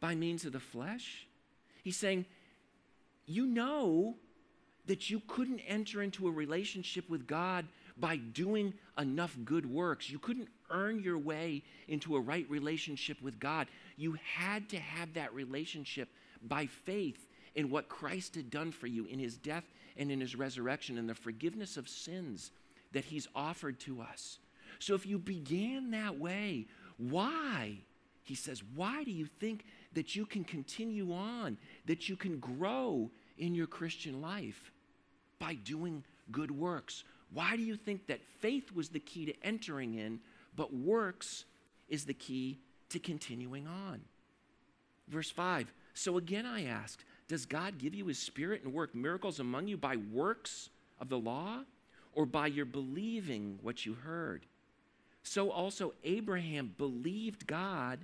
by 0.00 0.14
means 0.14 0.44
of 0.44 0.52
the 0.52 0.60
flesh? 0.60 1.26
He's 1.82 1.96
saying, 1.96 2.26
You 3.26 3.46
know 3.46 4.16
that 4.88 5.10
you 5.10 5.22
couldn't 5.28 5.60
enter 5.60 6.02
into 6.02 6.26
a 6.26 6.32
relationship 6.32 7.08
with 7.08 7.26
God 7.26 7.66
by 7.96 8.16
doing 8.16 8.74
enough 8.98 9.36
good 9.44 9.70
works. 9.70 10.10
You 10.10 10.18
couldn't 10.18 10.48
earn 10.70 11.00
your 11.02 11.18
way 11.18 11.62
into 11.88 12.16
a 12.16 12.20
right 12.20 12.48
relationship 12.48 13.20
with 13.22 13.38
God. 13.38 13.68
You 13.96 14.16
had 14.34 14.68
to 14.70 14.78
have 14.78 15.14
that 15.14 15.34
relationship 15.34 16.08
by 16.42 16.66
faith 16.66 17.26
in 17.54 17.70
what 17.70 17.88
Christ 17.88 18.34
had 18.34 18.50
done 18.50 18.72
for 18.72 18.86
you 18.86 19.06
in 19.06 19.18
his 19.18 19.36
death 19.36 19.64
and 19.96 20.10
in 20.10 20.20
his 20.20 20.36
resurrection 20.36 20.96
and 20.96 21.08
the 21.08 21.14
forgiveness 21.14 21.76
of 21.76 21.88
sins 21.88 22.50
that 22.92 23.04
he's 23.04 23.28
offered 23.34 23.78
to 23.80 24.00
us. 24.00 24.38
So 24.78 24.94
if 24.94 25.06
you 25.06 25.18
began 25.18 25.90
that 25.90 26.18
way, 26.18 26.66
why? 26.96 27.78
He 28.22 28.34
says, 28.34 28.62
why 28.74 29.04
do 29.04 29.10
you 29.10 29.26
think 29.26 29.64
that 29.94 30.14
you 30.14 30.24
can 30.24 30.44
continue 30.44 31.12
on, 31.12 31.58
that 31.86 32.08
you 32.08 32.16
can 32.16 32.38
grow 32.38 33.10
in 33.36 33.54
your 33.54 33.66
Christian 33.66 34.20
life 34.20 34.72
by 35.38 35.54
doing 35.54 36.04
good 36.30 36.50
works? 36.50 37.04
Why 37.32 37.56
do 37.56 37.62
you 37.62 37.76
think 37.76 38.06
that 38.06 38.24
faith 38.40 38.72
was 38.72 38.88
the 38.88 39.00
key 39.00 39.26
to 39.26 39.34
entering 39.42 39.94
in, 39.94 40.20
but 40.56 40.74
works 40.74 41.44
is 41.88 42.04
the 42.04 42.14
key 42.14 42.58
to 42.90 42.98
continuing 42.98 43.66
on? 43.66 44.00
Verse 45.08 45.30
5 45.30 45.72
So 45.94 46.16
again 46.16 46.46
I 46.46 46.66
ask, 46.66 47.02
does 47.28 47.44
God 47.44 47.78
give 47.78 47.94
you 47.94 48.06
his 48.06 48.18
spirit 48.18 48.62
and 48.64 48.72
work 48.72 48.94
miracles 48.94 49.40
among 49.40 49.68
you 49.68 49.76
by 49.76 49.96
works 49.96 50.70
of 51.00 51.08
the 51.08 51.18
law 51.18 51.60
or 52.14 52.24
by 52.24 52.46
your 52.46 52.64
believing 52.64 53.58
what 53.62 53.84
you 53.84 53.94
heard? 53.94 54.46
So 55.22 55.50
also 55.50 55.92
Abraham 56.04 56.74
believed 56.78 57.46
God 57.46 57.98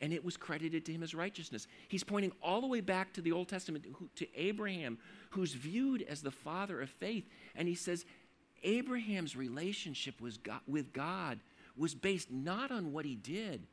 and 0.00 0.12
it 0.12 0.24
was 0.24 0.36
credited 0.36 0.84
to 0.86 0.92
him 0.92 1.02
as 1.02 1.14
righteousness. 1.14 1.66
He's 1.88 2.04
pointing 2.04 2.32
all 2.42 2.60
the 2.60 2.66
way 2.66 2.80
back 2.80 3.12
to 3.14 3.20
the 3.20 3.32
Old 3.32 3.48
Testament 3.48 3.84
to 4.16 4.26
Abraham, 4.36 4.98
who's 5.30 5.54
viewed 5.54 6.02
as 6.02 6.22
the 6.22 6.30
father 6.30 6.80
of 6.80 6.90
faith. 6.90 7.24
And 7.56 7.66
he 7.66 7.74
says, 7.74 8.04
Abraham's 8.62 9.36
relationship 9.36 10.14
God, 10.42 10.60
with 10.66 10.92
God 10.92 11.40
was 11.76 11.94
based 11.94 12.30
not 12.30 12.70
on 12.70 12.92
what 12.92 13.04
he 13.04 13.14
did, 13.14 13.66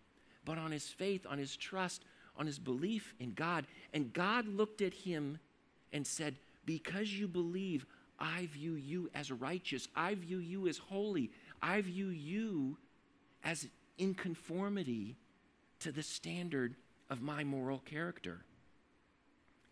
but 0.43 0.57
on 0.57 0.71
his 0.71 0.87
faith, 0.87 1.25
on 1.29 1.37
his 1.37 1.55
trust, 1.55 2.03
on 2.37 2.45
his 2.45 2.59
belief 2.59 3.13
in 3.19 3.33
God. 3.33 3.65
And 3.93 4.13
God 4.13 4.47
looked 4.47 4.81
at 4.81 4.93
him 4.93 5.39
and 5.93 6.05
said, 6.05 6.35
Because 6.65 7.11
you 7.11 7.27
believe, 7.27 7.85
I 8.19 8.47
view 8.47 8.73
you 8.73 9.09
as 9.13 9.31
righteous. 9.31 9.87
I 9.95 10.15
view 10.15 10.37
you 10.37 10.67
as 10.67 10.77
holy. 10.77 11.31
I 11.61 11.81
view 11.81 12.09
you 12.09 12.77
as 13.43 13.67
in 13.97 14.13
conformity 14.13 15.15
to 15.79 15.91
the 15.91 16.03
standard 16.03 16.75
of 17.09 17.21
my 17.21 17.43
moral 17.43 17.79
character. 17.79 18.41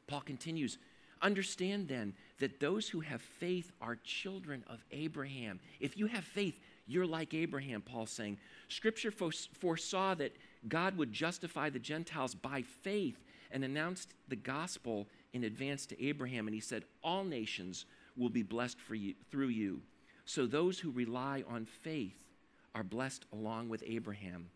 Paul 0.08 0.22
continues 0.22 0.78
Understand 1.24 1.88
then 1.88 2.14
that 2.40 2.60
those 2.60 2.90
who 2.90 3.00
have 3.00 3.22
faith 3.22 3.72
are 3.82 3.96
children 4.04 4.62
of 4.68 4.84
Abraham. 4.92 5.62
If 5.80 5.98
you 5.98 6.08
have 6.08 6.26
faith, 6.26 6.60
you're 6.86 7.08
like 7.08 7.34
Abraham, 7.34 7.82
Paul's 7.82 8.12
saying. 8.12 8.38
Scripture 8.68 9.12
foresaw 9.12 10.16
that 10.16 10.36
God 10.68 10.98
would 10.98 11.14
justify 11.14 11.70
the 11.70 11.80
Gentiles 11.80 12.36
by 12.36 12.62
faith 12.62 13.24
and 13.52 13.64
announced 13.64 14.14
the 14.28 14.36
gospel 14.36 15.08
in 15.32 15.46
advance 15.46 15.86
to 15.88 16.06
Abraham. 16.06 16.48
And 16.48 16.54
he 16.54 16.60
said, 16.60 16.84
All 17.04 17.24
nations 17.24 17.86
will 18.18 18.30
be 18.30 18.44
blessed 18.44 18.78
you, 18.92 19.14
through 19.32 19.48
you. 19.48 19.82
So 20.26 20.46
those 20.46 20.80
who 20.80 20.92
rely 20.92 21.44
on 21.48 21.66
faith 21.66 22.34
are 22.76 22.84
blessed 22.84 23.26
along 23.32 23.70
with 23.70 23.84
Abraham. 23.86 24.50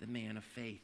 The 0.00 0.06
man 0.06 0.36
of 0.36 0.44
faith. 0.44 0.82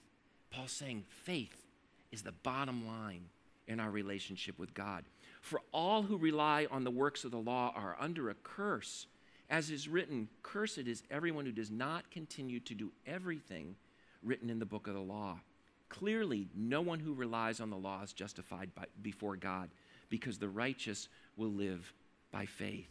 Paul's 0.51 0.73
saying 0.73 1.05
faith 1.09 1.65
is 2.13 2.23
the 2.23 2.33
bottom 2.33 2.87
line 2.87 3.23
in 3.67 3.81
our 3.81 3.91
relationship 3.91 4.59
with 4.59 4.75
God. 4.75 5.05
For 5.41 5.61
all 5.73 6.03
who 6.03 6.17
rely 6.17 6.67
on 6.71 6.85
the 6.85 6.91
works 6.91 7.25
of 7.25 7.31
the 7.31 7.39
law 7.39 7.73
are 7.75 7.97
under 7.99 8.31
a 8.31 8.35
curse. 8.35 9.07
As 9.49 9.71
is 9.71 9.89
written, 9.89 10.29
Cursed 10.43 10.79
is 10.79 11.03
everyone 11.11 11.47
who 11.47 11.53
does 11.53 11.71
not 11.71 12.11
continue 12.11 12.61
to 12.61 12.75
do 12.75 12.93
everything 13.07 13.77
written 14.23 14.51
in 14.51 14.59
the 14.59 14.67
book 14.67 14.87
of 14.87 14.95
the 14.95 15.01
law. 15.01 15.41
Clearly, 15.89 16.49
no 16.55 16.81
one 16.81 16.99
who 16.99 17.15
relies 17.15 17.61
on 17.61 17.71
the 17.71 17.77
law 17.77 18.03
is 18.03 18.13
justified 18.13 18.75
by, 18.75 18.85
before 19.03 19.37
God, 19.37 19.71
because 20.09 20.39
the 20.39 20.49
righteous 20.49 21.09
will 21.37 21.53
live 21.53 21.93
by 22.33 22.45
faith. 22.45 22.91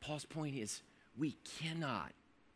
Paul's 0.00 0.26
point 0.26 0.56
is 0.56 0.82
we 1.16 1.36
cannot, 1.58 2.12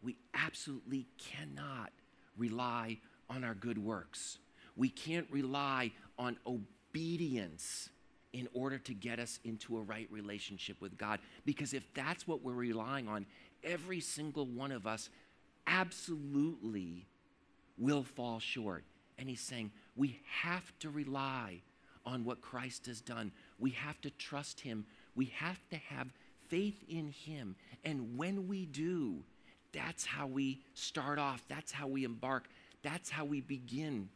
we 0.07 0.17
absolutely 0.35 1.09
cannot 1.19 1.91
rely 2.39 2.99
on 3.29 3.43
our 3.43 3.55
good 3.55 3.77
works. 3.77 4.39
We 4.77 4.89
can't 4.89 5.27
rely 5.33 5.91
on 6.17 6.37
obedience 6.47 7.91
in 8.33 8.47
order 8.55 8.79
to 8.79 8.95
get 8.95 9.19
us 9.19 9.41
into 9.43 9.77
a 9.79 9.83
right 9.83 10.07
relationship 10.13 10.81
with 10.81 10.97
God. 10.97 11.19
Because 11.45 11.75
if 11.75 11.83
that's 11.93 12.29
what 12.29 12.41
we're 12.41 12.53
relying 12.53 13.09
on, 13.09 13.27
every 13.65 13.99
single 13.99 14.47
one 14.47 14.71
of 14.71 14.87
us 14.87 15.11
absolutely 15.67 17.07
will 17.77 18.05
fall 18.05 18.39
short. 18.39 18.85
And 19.19 19.29
he's 19.29 19.41
saying 19.41 19.73
we 19.97 20.21
have 20.43 20.73
to 20.81 20.91
rely 20.91 21.63
on 22.05 22.25
what 22.25 22.41
Christ 22.41 22.87
has 22.87 23.01
done. 23.01 23.33
We 23.59 23.71
have 23.71 24.01
to 24.03 24.11
trust 24.11 24.61
him. 24.61 24.87
We 25.17 25.33
have 25.35 25.59
to 25.71 25.77
have 25.77 26.13
faith 26.47 26.85
in 26.89 27.09
him. 27.09 27.57
And 27.85 28.17
when 28.17 28.47
we 28.47 28.67
do, 28.67 29.25
that's 29.73 30.05
how 30.05 30.27
we 30.27 30.61
start 30.75 31.19
off. 31.19 31.45
That's 31.49 31.73
how 31.73 31.87
we 31.87 32.05
embark. 32.05 32.49
That's 32.83 33.11
how 33.11 33.25
we 33.25 33.41
begin 33.41 34.09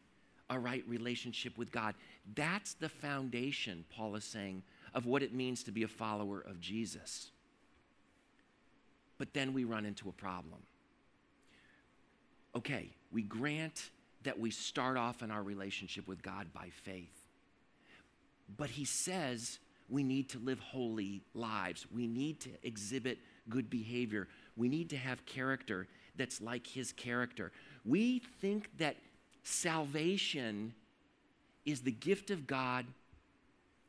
a 0.49 0.59
right 0.59 0.83
relationship 0.87 1.57
with 1.57 1.71
God. 1.71 1.95
That's 2.35 2.73
the 2.75 2.89
foundation, 2.89 3.85
Paul 3.95 4.15
is 4.15 4.23
saying, 4.23 4.63
of 4.93 5.05
what 5.05 5.23
it 5.23 5.33
means 5.33 5.63
to 5.63 5.71
be 5.71 5.83
a 5.83 5.87
follower 5.87 6.41
of 6.41 6.59
Jesus. 6.59 7.31
But 9.17 9.33
then 9.33 9.53
we 9.53 9.63
run 9.63 9.85
into 9.85 10.09
a 10.09 10.13
problem. 10.13 10.59
Okay, 12.55 12.89
we 13.11 13.21
grant 13.21 13.91
that 14.23 14.39
we 14.39 14.51
start 14.51 14.97
off 14.97 15.23
in 15.23 15.31
our 15.31 15.41
relationship 15.41 16.07
with 16.07 16.21
God 16.21 16.47
by 16.53 16.69
faith. 16.83 17.15
But 18.57 18.69
he 18.69 18.83
says 18.83 19.59
we 19.89 20.03
need 20.03 20.29
to 20.29 20.39
live 20.39 20.59
holy 20.59 21.21
lives. 21.33 21.85
We 21.93 22.07
need 22.07 22.39
to 22.41 22.49
exhibit 22.63 23.19
good 23.49 23.69
behavior. 23.69 24.27
We 24.55 24.69
need 24.69 24.89
to 24.89 24.97
have 24.97 25.25
character 25.25 25.87
that's 26.15 26.41
like 26.41 26.67
his 26.67 26.91
character. 26.91 27.51
We 27.85 28.19
think 28.19 28.69
that 28.77 28.97
salvation 29.43 30.73
is 31.65 31.81
the 31.81 31.91
gift 31.91 32.31
of 32.31 32.47
God 32.47 32.85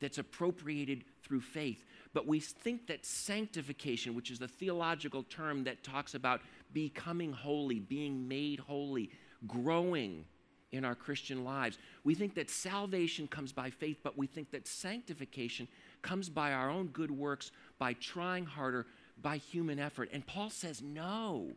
that's 0.00 0.18
appropriated 0.18 1.04
through 1.22 1.40
faith. 1.40 1.84
But 2.12 2.26
we 2.26 2.40
think 2.40 2.86
that 2.88 3.06
sanctification, 3.06 4.14
which 4.14 4.30
is 4.30 4.38
the 4.38 4.48
theological 4.48 5.22
term 5.22 5.64
that 5.64 5.82
talks 5.82 6.14
about 6.14 6.40
becoming 6.72 7.32
holy, 7.32 7.78
being 7.78 8.28
made 8.28 8.58
holy, 8.58 9.10
growing 9.46 10.24
in 10.72 10.84
our 10.84 10.94
Christian 10.94 11.44
lives, 11.44 11.78
we 12.04 12.14
think 12.14 12.34
that 12.34 12.50
salvation 12.50 13.28
comes 13.28 13.52
by 13.52 13.70
faith, 13.70 13.98
but 14.02 14.18
we 14.18 14.26
think 14.26 14.50
that 14.50 14.66
sanctification 14.66 15.68
comes 16.02 16.28
by 16.28 16.52
our 16.52 16.70
own 16.70 16.88
good 16.88 17.10
works, 17.10 17.52
by 17.78 17.92
trying 17.94 18.44
harder, 18.44 18.86
by 19.20 19.36
human 19.36 19.78
effort. 19.78 20.10
And 20.12 20.26
Paul 20.26 20.50
says, 20.50 20.82
no. 20.82 21.50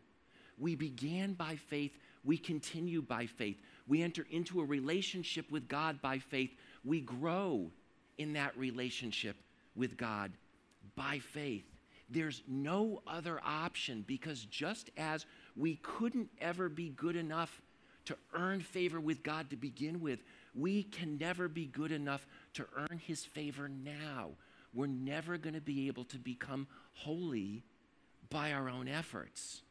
We 0.58 0.74
began 0.74 1.34
by 1.34 1.56
faith, 1.56 1.92
we 2.24 2.38
continue 2.38 3.02
by 3.02 3.26
faith. 3.26 3.60
We 3.86 4.02
enter 4.02 4.26
into 4.30 4.60
a 4.60 4.64
relationship 4.64 5.50
with 5.50 5.68
God 5.68 6.00
by 6.00 6.18
faith. 6.18 6.50
We 6.84 7.00
grow 7.00 7.70
in 8.18 8.32
that 8.32 8.56
relationship 8.56 9.36
with 9.74 9.96
God 9.96 10.32
by 10.96 11.18
faith. 11.18 11.64
There's 12.08 12.42
no 12.48 13.02
other 13.06 13.40
option 13.44 14.04
because 14.06 14.44
just 14.44 14.90
as 14.96 15.26
we 15.56 15.76
couldn't 15.82 16.30
ever 16.40 16.68
be 16.68 16.90
good 16.90 17.16
enough 17.16 17.60
to 18.06 18.16
earn 18.34 18.60
favor 18.60 19.00
with 19.00 19.22
God 19.22 19.50
to 19.50 19.56
begin 19.56 20.00
with, 20.00 20.20
we 20.54 20.84
can 20.84 21.18
never 21.18 21.48
be 21.48 21.66
good 21.66 21.92
enough 21.92 22.26
to 22.54 22.66
earn 22.76 23.00
His 23.04 23.24
favor 23.24 23.68
now. 23.68 24.30
We're 24.72 24.86
never 24.86 25.36
going 25.36 25.54
to 25.54 25.60
be 25.60 25.88
able 25.88 26.04
to 26.04 26.18
become 26.18 26.66
holy 26.96 27.62
by 28.30 28.52
our 28.52 28.68
own 28.68 28.88
efforts. 28.88 29.62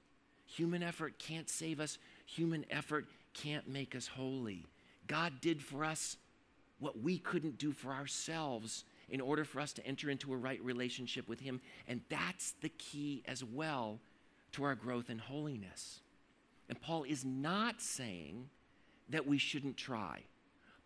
Human 0.46 0.83
effort 0.83 1.20
can't 1.20 1.50
save 1.50 1.79
us, 1.79 1.98
human 2.25 2.66
effort 2.70 3.05
can't 3.33 3.68
make 3.68 3.96
us 3.96 4.07
holy. 4.07 4.66
God 5.07 5.33
did 5.42 5.61
for 5.61 5.83
us 5.83 6.18
what 6.79 7.00
we 7.01 7.18
couldn't 7.18 7.57
do 7.57 7.72
for 7.72 7.92
ourselves 7.92 8.85
in 9.09 9.22
order 9.22 9.44
for 9.44 9.59
us 9.59 9.74
to 9.74 9.85
enter 9.85 10.09
into 10.09 10.33
a 10.33 10.38
right 10.38 10.64
relationship 10.64 11.27
with 11.27 11.40
Him. 11.40 11.61
And 11.88 12.01
that's 12.09 12.53
the 12.61 12.70
key 12.70 13.24
as 13.27 13.44
well 13.44 14.00
to 14.53 14.64
our 14.64 14.75
growth 14.75 15.09
in 15.09 15.20
holiness. 15.20 16.00
And 16.70 16.79
Paul 16.81 17.03
is 17.03 17.24
not 17.24 17.81
saying 17.81 18.50
that 19.09 19.27
we 19.27 19.38
shouldn't 19.38 19.77
try. 19.77 20.22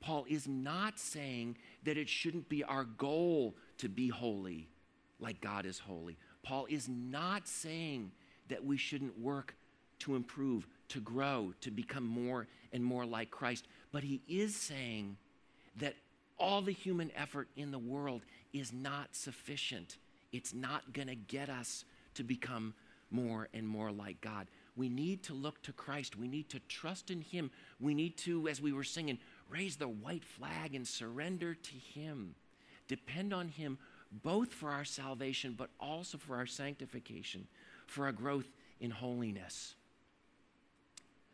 Paul 0.02 0.26
is 0.30 0.48
not 0.48 1.00
saying 1.00 1.58
that 1.84 1.98
it 1.98 2.10
shouldn't 2.10 2.50
be 2.50 2.64
our 2.64 2.84
goal 2.84 3.56
to 3.78 3.90
be 3.90 4.10
holy 4.10 4.70
like 5.20 5.42
God 5.42 5.66
is 5.66 5.80
holy. 5.80 6.18
Paul 6.44 6.68
is 6.70 6.88
not 6.88 7.48
saying 7.48 8.12
that 8.48 8.66
we 8.66 8.78
shouldn't 8.78 9.20
work 9.20 9.56
to 10.00 10.16
improve, 10.16 10.68
to 10.90 11.00
grow, 11.00 11.54
to 11.62 11.72
become 11.72 12.06
more 12.06 12.48
and 12.72 12.84
more 12.84 13.06
like 13.06 13.32
Christ. 13.32 13.66
But 13.92 14.04
he 14.04 14.22
is 14.28 14.56
saying 14.56 15.18
that 15.78 15.96
all 16.38 16.62
the 16.62 16.72
human 16.72 17.12
effort 17.16 17.48
in 17.56 17.72
the 17.72 17.80
world 17.80 18.22
is 18.54 18.72
not 18.72 19.10
sufficient. 19.16 19.98
It's 20.32 20.54
not 20.54 20.94
going 20.94 21.08
to 21.08 21.16
get 21.16 21.50
us 21.50 21.84
to 22.16 22.24
become 22.24 22.74
more 23.12 23.50
and 23.54 23.68
more 23.68 23.92
like 23.92 24.22
God. 24.22 24.48
We 24.76 24.88
need 24.88 25.24
to 25.24 25.34
look 25.34 25.62
to 25.64 25.74
Christ. 25.74 26.16
We 26.16 26.28
need 26.28 26.50
to 26.50 26.60
trust 26.68 27.12
in 27.12 27.22
Him. 27.22 27.52
We 27.80 27.94
need 27.94 28.18
to, 28.20 28.48
as 28.48 28.62
we 28.62 28.72
were 28.72 28.84
singing, 28.84 29.18
raise 29.50 29.76
the 29.76 29.88
white 29.88 30.24
flag 30.24 30.76
and 30.76 30.88
surrender 30.88 31.54
to 31.56 31.76
Him. 31.76 32.36
Depend 32.88 33.34
on 33.34 33.50
Him 33.50 33.78
both 34.12 34.54
for 34.54 34.70
our 34.72 34.86
salvation, 34.86 35.54
but 35.58 35.70
also 35.80 36.18
for 36.18 36.36
our 36.36 36.46
sanctification, 36.46 37.48
for 37.88 38.06
our 38.06 38.12
growth 38.12 38.48
in 38.80 38.92
holiness. 38.92 39.76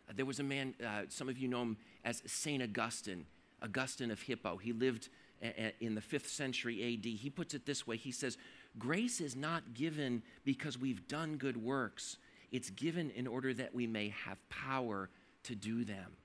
Uh, 0.09 0.13
there 0.15 0.25
was 0.25 0.39
a 0.39 0.43
man, 0.43 0.73
uh, 0.85 1.03
some 1.09 1.29
of 1.29 1.37
you 1.37 1.47
know 1.47 1.61
him 1.61 1.77
as 2.03 2.21
St. 2.25 2.61
Augustine, 2.61 3.25
Augustine 3.61 4.11
of 4.11 4.21
Hippo. 4.21 4.57
He 4.57 4.73
lived 4.73 5.09
a- 5.41 5.65
a- 5.67 5.75
in 5.79 5.95
the 5.95 6.01
fifth 6.01 6.27
century 6.29 6.81
AD. 6.93 7.15
He 7.15 7.29
puts 7.29 7.53
it 7.53 7.65
this 7.65 7.85
way 7.87 7.97
He 7.97 8.11
says, 8.11 8.37
Grace 8.77 9.21
is 9.21 9.35
not 9.35 9.73
given 9.73 10.21
because 10.43 10.77
we've 10.77 11.07
done 11.07 11.37
good 11.37 11.57
works, 11.57 12.17
it's 12.51 12.69
given 12.69 13.09
in 13.11 13.25
order 13.25 13.53
that 13.53 13.73
we 13.73 13.87
may 13.87 14.09
have 14.09 14.37
power 14.49 15.09
to 15.43 15.55
do 15.55 15.83
them. 15.85 16.17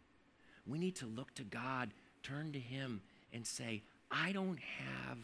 We 0.66 0.78
need 0.78 0.96
to 0.96 1.06
look 1.06 1.34
to 1.36 1.44
God, 1.44 1.90
turn 2.22 2.52
to 2.52 2.58
Him, 2.60 3.02
and 3.32 3.46
say, 3.46 3.82
I 4.10 4.32
don't 4.32 4.58
have 4.58 5.18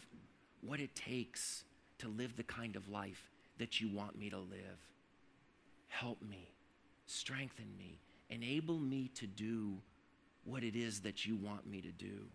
what 0.66 0.80
it 0.80 0.94
takes 0.94 1.64
to 1.98 2.08
live 2.08 2.36
the 2.36 2.42
kind 2.42 2.76
of 2.76 2.88
life 2.88 3.30
that 3.58 3.80
you 3.80 3.88
want 3.88 4.18
me 4.18 4.30
to 4.30 4.38
live. 4.38 4.78
Help 5.88 6.20
me, 6.22 6.50
strengthen 7.06 7.68
me, 7.78 7.98
enable 8.28 8.78
me 8.78 9.08
to 9.14 9.26
do 9.26 9.74
what 10.44 10.62
it 10.62 10.76
is 10.76 11.00
that 11.00 11.24
you 11.24 11.36
want 11.36 11.66
me 11.66 11.80
to 11.80 11.90
do. 11.90 12.26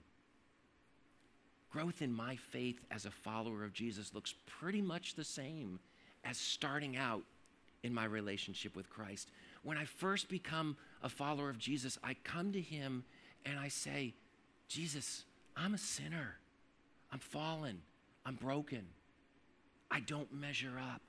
Growth 1.72 2.02
in 2.02 2.12
my 2.12 2.36
faith 2.36 2.84
as 2.92 3.06
a 3.06 3.12
follower 3.12 3.64
of 3.64 3.74
Jesus 3.74 4.14
looks 4.14 4.34
pretty 4.46 4.82
much 4.82 5.16
the 5.16 5.24
same 5.24 5.80
as 6.26 6.38
starting 6.38 6.98
out 6.98 7.24
in 7.84 7.94
my 7.94 8.06
relationship 8.06 8.76
with 8.76 8.90
Christ. 8.90 9.30
When 9.64 9.78
I 9.78 9.86
first 9.86 10.28
become 10.28 10.76
a 11.02 11.10
follower 11.10 11.50
of 11.50 11.58
Jesus, 11.58 11.98
I 12.04 12.16
come 12.24 12.52
to 12.52 12.62
Him 12.62 13.06
and 13.46 13.58
I 13.58 13.70
say, 13.70 14.14
Jesus, 14.68 15.24
I'm 15.56 15.74
a 15.74 15.78
sinner. 15.78 16.36
I'm 17.12 17.20
fallen. 17.20 17.82
I'm 18.26 18.36
broken. 18.36 18.86
I 19.90 20.00
don't 20.00 20.32
measure 20.34 20.80
up. 20.80 21.02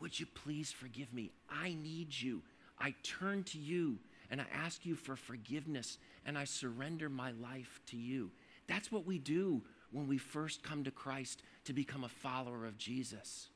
Would 0.00 0.18
you 0.18 0.26
please 0.26 0.72
forgive 0.72 1.12
me? 1.12 1.32
I 1.50 1.74
need 1.74 2.08
you. 2.12 2.42
I 2.78 2.94
turn 3.02 3.44
to 3.44 3.58
you 3.58 3.98
and 4.30 4.40
I 4.40 4.46
ask 4.52 4.84
you 4.84 4.94
for 4.94 5.16
forgiveness 5.16 5.98
and 6.26 6.36
I 6.36 6.44
surrender 6.44 7.08
my 7.08 7.32
life 7.32 7.80
to 7.86 7.96
you. 7.96 8.30
That's 8.66 8.92
what 8.92 9.06
we 9.06 9.18
do 9.18 9.62
when 9.92 10.08
we 10.08 10.18
first 10.18 10.62
come 10.62 10.84
to 10.84 10.90
Christ 10.90 11.42
to 11.64 11.72
become 11.72 12.04
a 12.04 12.08
follower 12.08 12.66
of 12.66 12.76
Jesus. 12.76 13.48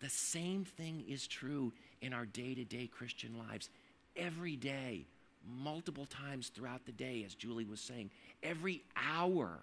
The 0.00 0.08
same 0.10 0.64
thing 0.64 1.04
is 1.08 1.26
true 1.26 1.72
in 2.02 2.12
our 2.12 2.26
day 2.26 2.54
to 2.54 2.64
day 2.64 2.86
Christian 2.86 3.38
lives. 3.48 3.70
Every 4.16 4.56
day, 4.56 5.06
multiple 5.48 6.06
times 6.06 6.48
throughout 6.48 6.84
the 6.84 6.92
day, 6.92 7.22
as 7.24 7.34
Julie 7.34 7.64
was 7.64 7.80
saying, 7.80 8.10
every 8.42 8.82
hour, 8.96 9.60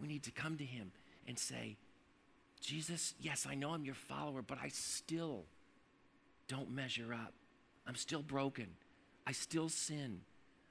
we 0.00 0.08
need 0.08 0.22
to 0.22 0.30
come 0.30 0.56
to 0.56 0.64
Him 0.64 0.92
and 1.26 1.38
say, 1.38 1.76
Jesus, 2.60 3.14
yes, 3.20 3.46
I 3.48 3.54
know 3.54 3.70
I'm 3.70 3.84
your 3.84 3.94
follower, 3.94 4.42
but 4.42 4.58
I 4.62 4.68
still 4.68 5.44
don't 6.48 6.70
measure 6.70 7.12
up. 7.14 7.32
I'm 7.86 7.94
still 7.94 8.22
broken. 8.22 8.66
I 9.26 9.32
still 9.32 9.68
sin. 9.68 10.20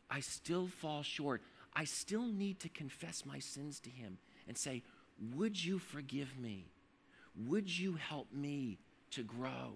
I 0.09 0.19
still 0.19 0.67
fall 0.67 1.03
short. 1.03 1.41
I 1.73 1.85
still 1.85 2.25
need 2.25 2.59
to 2.61 2.69
confess 2.69 3.25
my 3.25 3.39
sins 3.39 3.79
to 3.81 3.89
Him 3.89 4.17
and 4.47 4.57
say, 4.57 4.83
Would 5.35 5.63
you 5.63 5.79
forgive 5.79 6.37
me? 6.37 6.67
Would 7.47 7.77
you 7.77 7.95
help 7.95 8.27
me 8.33 8.79
to 9.11 9.23
grow? 9.23 9.73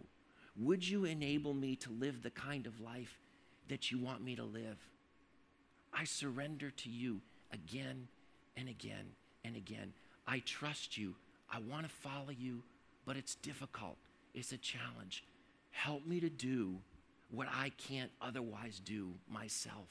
Would 0.55 0.87
you 0.87 1.05
enable 1.05 1.53
me 1.53 1.75
to 1.77 1.91
live 1.91 2.21
the 2.21 2.29
kind 2.29 2.67
of 2.67 2.79
life 2.79 3.19
that 3.69 3.91
you 3.91 3.99
want 3.99 4.23
me 4.23 4.35
to 4.35 4.43
live? 4.43 4.77
I 5.93 6.03
surrender 6.03 6.71
to 6.71 6.89
you 6.89 7.21
again 7.51 8.07
and 8.57 8.67
again 8.67 9.13
and 9.43 9.55
again. 9.55 9.93
I 10.27 10.39
trust 10.45 10.97
you. 10.97 11.15
I 11.51 11.59
want 11.69 11.83
to 11.83 11.89
follow 11.89 12.31
you, 12.37 12.63
but 13.05 13.17
it's 13.17 13.35
difficult. 13.35 13.97
It's 14.33 14.51
a 14.51 14.57
challenge. 14.57 15.23
Help 15.71 16.05
me 16.05 16.19
to 16.19 16.29
do 16.29 16.75
what 17.31 17.47
I 17.51 17.71
can't 17.77 18.11
otherwise 18.21 18.81
do 18.83 19.09
myself. 19.29 19.87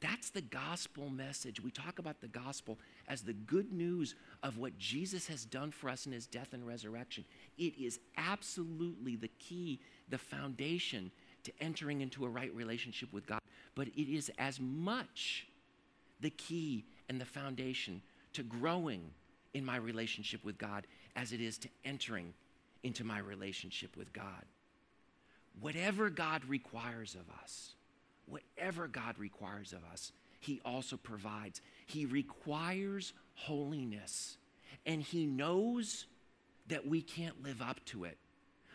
That's 0.00 0.30
the 0.30 0.40
gospel 0.40 1.08
message. 1.08 1.62
We 1.62 1.70
talk 1.70 2.00
about 2.00 2.20
the 2.20 2.26
gospel 2.26 2.76
as 3.06 3.22
the 3.22 3.32
good 3.32 3.72
news 3.72 4.16
of 4.42 4.58
what 4.58 4.76
Jesus 4.76 5.28
has 5.28 5.44
done 5.44 5.70
for 5.70 5.88
us 5.88 6.06
in 6.06 6.12
his 6.12 6.26
death 6.26 6.48
and 6.52 6.66
resurrection. 6.66 7.24
It 7.56 7.74
is 7.80 8.00
absolutely 8.16 9.14
the 9.14 9.30
key, 9.38 9.78
the 10.08 10.18
foundation 10.18 11.12
to 11.44 11.52
entering 11.60 12.00
into 12.00 12.24
a 12.24 12.28
right 12.28 12.52
relationship 12.52 13.12
with 13.12 13.26
God. 13.26 13.38
But 13.76 13.88
it 13.88 14.12
is 14.12 14.30
as 14.38 14.58
much 14.58 15.46
the 16.20 16.30
key 16.30 16.84
and 17.08 17.20
the 17.20 17.24
foundation 17.24 18.02
to 18.32 18.42
growing 18.42 19.02
in 19.54 19.64
my 19.64 19.76
relationship 19.76 20.44
with 20.44 20.58
God 20.58 20.86
as 21.16 21.32
it 21.32 21.40
is 21.40 21.58
to 21.58 21.68
entering 21.84 22.32
into 22.82 23.04
my 23.04 23.18
relationship 23.18 23.96
with 23.96 24.12
God. 24.12 24.44
Whatever 25.60 26.10
God 26.10 26.44
requires 26.46 27.14
of 27.14 27.28
us, 27.42 27.74
whatever 28.26 28.88
God 28.88 29.18
requires 29.18 29.72
of 29.72 29.80
us, 29.92 30.12
He 30.40 30.60
also 30.64 30.96
provides. 30.96 31.60
He 31.86 32.06
requires 32.06 33.12
holiness, 33.34 34.38
and 34.86 35.02
He 35.02 35.26
knows 35.26 36.06
that 36.68 36.86
we 36.86 37.02
can't 37.02 37.42
live 37.42 37.60
up 37.60 37.84
to 37.86 38.04
it. 38.04 38.16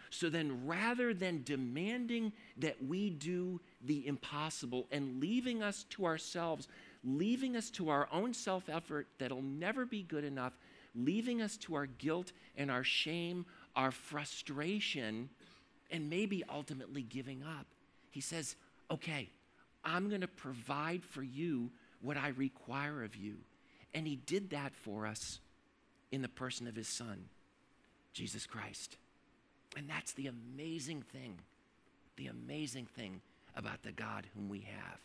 So 0.10 0.30
then, 0.30 0.66
rather 0.66 1.14
than 1.14 1.44
demanding 1.44 2.32
that 2.58 2.84
we 2.86 3.10
do 3.10 3.60
the 3.84 4.08
impossible 4.08 4.88
and 4.92 5.20
leaving 5.20 5.62
us 5.62 5.86
to 5.92 6.06
ourselves, 6.06 6.68
leaving 7.04 7.56
us 7.56 7.70
to 7.72 7.90
our 7.90 8.08
own 8.12 8.34
self 8.34 8.70
effort 8.70 9.08
that'll 9.18 9.42
never 9.42 9.86
be 9.86 10.04
good 10.04 10.24
enough, 10.24 10.54
leaving 10.98 11.42
us 11.42 11.58
to 11.58 11.76
our 11.76 11.86
guilt 11.86 12.32
and 12.58 12.72
our 12.72 12.84
shame, 12.84 13.46
our 13.76 13.92
frustration, 13.92 15.30
and 15.92 16.10
maybe 16.10 16.44
ultimately 16.50 17.04
giving 17.04 17.44
up, 17.44 17.68
he 18.10 18.22
says, 18.22 18.56
Okay, 18.90 19.30
I'm 19.84 20.10
going 20.10 20.22
to 20.22 20.28
provide 20.28 21.04
for 21.04 21.24
you 21.24 21.72
what 22.02 22.18
I 22.18 22.30
require 22.30 23.04
of 23.04 23.16
you. 23.16 23.36
And 23.94 24.08
he 24.08 24.16
did 24.16 24.52
that 24.52 24.74
for 24.74 25.06
us 25.06 25.40
in 26.12 26.22
the 26.22 26.30
person 26.30 26.68
of 26.68 26.76
his 26.76 26.88
son, 26.88 27.26
Jesus 28.14 28.46
Christ. 28.46 28.98
And 29.76 29.90
that's 29.90 30.14
the 30.14 30.28
amazing 30.28 31.02
thing, 31.02 31.40
the 32.16 32.28
amazing 32.28 32.86
thing 32.86 33.22
about 33.56 33.84
the 33.84 33.92
God 33.92 34.26
whom 34.34 34.50
we 34.50 34.60
have. 34.60 35.00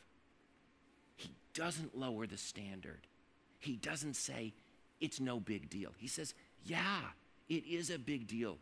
He 1.16 1.30
doesn't 1.54 1.98
lower 1.98 2.26
the 2.26 2.38
standard. 2.38 3.00
He 3.58 3.76
doesn't 3.76 4.14
say, 4.14 4.52
it's 5.02 5.20
no 5.20 5.40
big 5.40 5.68
deal. 5.68 5.90
He 5.98 6.06
says, 6.06 6.32
yeah, 6.64 7.00
it 7.48 7.66
is 7.66 7.90
a 7.90 7.98
big 7.98 8.26
deal. 8.26 8.56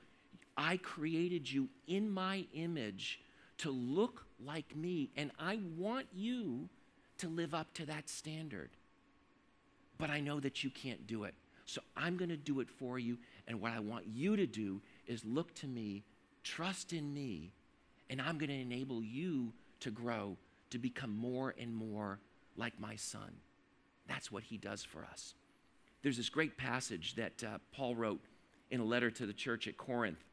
I 0.57 0.79
created 0.79 1.51
you 1.51 1.69
in 1.87 2.11
my 2.11 2.47
image 2.55 3.21
to 3.59 3.71
look 3.71 4.25
like 4.45 4.75
me, 4.75 5.11
and 5.17 5.31
I 5.39 5.61
want 5.77 6.07
you 6.13 6.69
to 7.19 7.29
live 7.29 7.55
up 7.55 7.73
to 7.75 7.87
that 7.87 8.09
standard. 8.09 8.71
But 9.99 10.11
I 10.11 10.21
know 10.21 10.41
that 10.41 10.65
you 10.65 10.71
can't 10.71 11.07
do 11.07 11.25
it. 11.25 11.35
So 11.67 11.83
I'm 11.97 12.17
going 12.17 12.31
to 12.31 12.37
do 12.37 12.61
it 12.61 12.69
for 12.69 12.99
you. 12.99 13.19
And 13.47 13.61
what 13.61 13.73
I 13.73 13.79
want 13.79 14.07
you 14.07 14.35
to 14.35 14.47
do 14.47 14.81
is 15.07 15.25
look 15.25 15.55
to 15.57 15.67
me, 15.67 16.03
trust 16.43 16.93
in 16.93 17.13
me, 17.13 17.53
and 18.09 18.21
I'm 18.21 18.39
going 18.39 18.49
to 18.49 18.61
enable 18.61 19.05
you 19.05 19.53
to 19.81 19.91
grow 19.91 20.37
to 20.71 20.79
become 20.79 21.15
more 21.15 21.55
and 21.61 21.75
more 21.75 22.19
like 22.57 22.81
my 22.81 22.97
son. 22.97 23.37
That's 24.09 24.33
what 24.33 24.43
he 24.45 24.57
does 24.57 24.83
for 24.83 25.05
us. 25.05 25.35
There's 26.03 26.17
this 26.17 26.29
great 26.29 26.57
passage 26.57 27.15
that 27.17 27.45
uh, 27.45 27.59
Paul 27.73 27.95
wrote 27.95 28.21
in 28.71 28.81
a 28.81 28.85
letter 28.85 29.11
to 29.11 29.27
the 29.27 29.33
church 29.33 29.69
at 29.69 29.77
Corinth. 29.77 30.25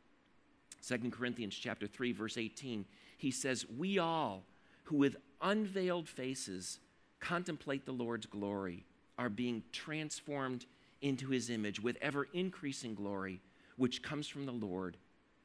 2 0.87 1.09
Corinthians 1.09 1.55
chapter 1.55 1.87
3 1.87 2.11
verse 2.13 2.37
18 2.37 2.85
he 3.17 3.31
says, 3.31 3.65
We 3.77 3.97
all 3.97 4.43
who 4.83 4.95
with 4.95 5.17
unveiled 5.41 6.07
faces 6.07 6.79
contemplate 7.19 7.85
the 7.85 7.91
Lord's 7.91 8.27
glory 8.27 8.85
are 9.17 9.29
being 9.29 9.63
transformed 9.71 10.65
into 11.01 11.29
his 11.29 11.49
image 11.49 11.81
with 11.81 11.97
ever 12.01 12.27
increasing 12.33 12.93
glory, 12.95 13.41
which 13.75 14.03
comes 14.03 14.27
from 14.27 14.45
the 14.45 14.51
Lord, 14.51 14.97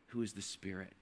who 0.08 0.22
is 0.22 0.34
the 0.34 0.42
Spirit. 0.42 0.92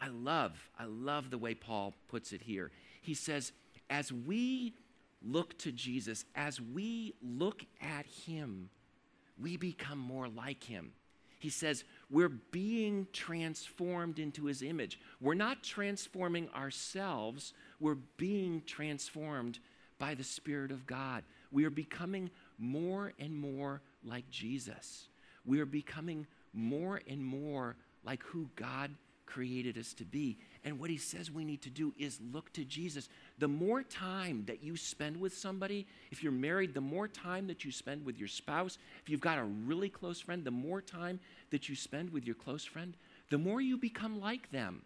I 0.00 0.08
love, 0.08 0.70
I 0.78 0.84
love 0.84 1.30
the 1.30 1.38
way 1.38 1.54
Paul 1.54 1.94
puts 2.08 2.32
it 2.32 2.42
here. 2.42 2.70
He 3.02 3.12
says, 3.12 3.52
as 3.90 4.10
we 4.10 4.74
look 5.22 5.58
to 5.58 5.72
Jesus, 5.72 6.24
as 6.34 6.60
we 6.60 7.14
look 7.22 7.64
at 7.80 8.06
him, 8.06 8.70
we 9.40 9.56
become 9.56 9.98
more 9.98 10.28
like 10.28 10.64
him. 10.64 10.92
He 11.38 11.48
says, 11.48 11.84
we're 12.10 12.28
being 12.28 13.06
transformed 13.12 14.18
into 14.18 14.44
his 14.44 14.62
image. 14.62 15.00
We're 15.20 15.34
not 15.34 15.62
transforming 15.62 16.50
ourselves, 16.50 17.54
we're 17.78 17.96
being 18.16 18.62
transformed 18.66 19.58
by 19.98 20.14
the 20.14 20.24
Spirit 20.24 20.70
of 20.70 20.86
God. 20.86 21.24
We 21.50 21.64
are 21.64 21.70
becoming 21.70 22.30
more 22.58 23.12
and 23.18 23.36
more 23.36 23.82
like 24.04 24.28
Jesus. 24.30 25.08
We 25.44 25.60
are 25.60 25.66
becoming 25.66 26.26
more 26.52 27.00
and 27.08 27.24
more 27.24 27.76
like 28.04 28.22
who 28.22 28.48
God 28.56 28.90
created 29.26 29.78
us 29.78 29.94
to 29.94 30.04
be. 30.04 30.38
And 30.64 30.78
what 30.78 30.90
he 30.90 30.98
says 30.98 31.30
we 31.30 31.44
need 31.44 31.62
to 31.62 31.70
do 31.70 31.94
is 31.98 32.18
look 32.32 32.52
to 32.52 32.64
Jesus. 32.64 33.08
The 33.38 33.48
more 33.48 33.82
time 33.82 34.44
that 34.46 34.62
you 34.62 34.76
spend 34.76 35.18
with 35.18 35.34
somebody, 35.34 35.86
if 36.10 36.22
you're 36.22 36.32
married, 36.32 36.74
the 36.74 36.80
more 36.82 37.08
time 37.08 37.46
that 37.46 37.64
you 37.64 37.72
spend 37.72 38.04
with 38.04 38.18
your 38.18 38.28
spouse, 38.28 38.76
if 39.02 39.08
you've 39.08 39.20
got 39.20 39.38
a 39.38 39.44
really 39.44 39.88
close 39.88 40.20
friend, 40.20 40.44
the 40.44 40.50
more 40.50 40.82
time 40.82 41.18
that 41.50 41.68
you 41.68 41.74
spend 41.74 42.10
with 42.10 42.26
your 42.26 42.34
close 42.34 42.64
friend, 42.64 42.94
the 43.30 43.38
more 43.38 43.60
you 43.60 43.78
become 43.78 44.20
like 44.20 44.50
them. 44.50 44.82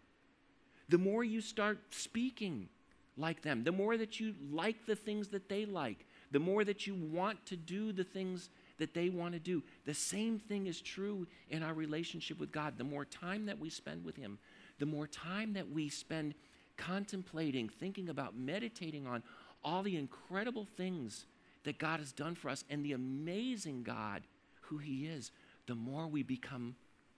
The 0.89 0.99
more 0.99 1.25
you 1.25 1.41
start 1.41 1.79
speaking 1.91 2.69
like 3.17 3.43
them, 3.43 3.65
the 3.65 3.73
more 3.73 3.97
that 3.97 4.21
you 4.21 4.35
like 4.53 4.87
the 4.87 4.97
things 4.97 5.29
that 5.29 5.49
they 5.49 5.65
like, 5.65 6.05
the 6.31 6.39
more 6.39 6.65
that 6.65 6.87
you 6.87 6.95
want 6.95 7.45
to 7.47 7.57
do 7.57 7.93
the 7.93 8.05
things 8.05 8.49
that 8.79 8.95
they 8.95 9.09
want 9.09 9.35
to 9.35 9.39
do. 9.39 9.63
The 9.87 9.95
same 9.95 10.39
thing 10.39 10.67
is 10.67 10.81
true 10.81 11.27
in 11.49 11.63
our 11.63 11.75
relationship 11.75 12.39
with 12.39 12.53
God. 12.53 12.77
The 12.77 12.85
more 12.85 13.05
time 13.05 13.47
that 13.47 13.59
we 13.59 13.71
spend 13.71 14.05
with 14.05 14.17
Him, 14.17 14.39
the 14.79 14.87
more 14.87 15.07
time 15.07 15.53
that 15.55 15.71
we 15.71 15.89
spend 15.89 16.35
contemplating, 16.77 17.69
thinking 17.69 18.09
about, 18.09 18.37
meditating 18.37 19.07
on 19.07 19.23
all 19.63 19.83
the 19.83 19.97
incredible 19.97 20.67
things 20.77 21.27
that 21.65 21.79
God 21.79 22.01
has 22.01 22.13
done 22.13 22.35
for 22.35 22.51
us 22.51 22.65
and 22.69 22.85
the 22.85 22.93
amazing 22.93 23.83
God 23.83 24.23
who 24.63 24.79
He 24.79 25.07
is, 25.07 25.31
the 25.67 25.75
more 25.75 26.07
we 26.07 26.23
become 26.23 26.75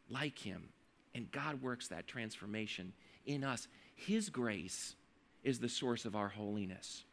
like 0.08 0.38
Him. 0.38 0.68
And 1.14 1.30
God 1.32 1.62
works 1.62 1.88
that 1.88 2.06
transformation 2.06 2.92
in 3.24 3.42
us. 3.42 3.68
His 3.94 4.28
grace 4.28 4.94
is 5.42 5.58
the 5.58 5.68
source 5.68 6.04
of 6.04 6.14
our 6.14 6.28
holiness. 6.28 7.04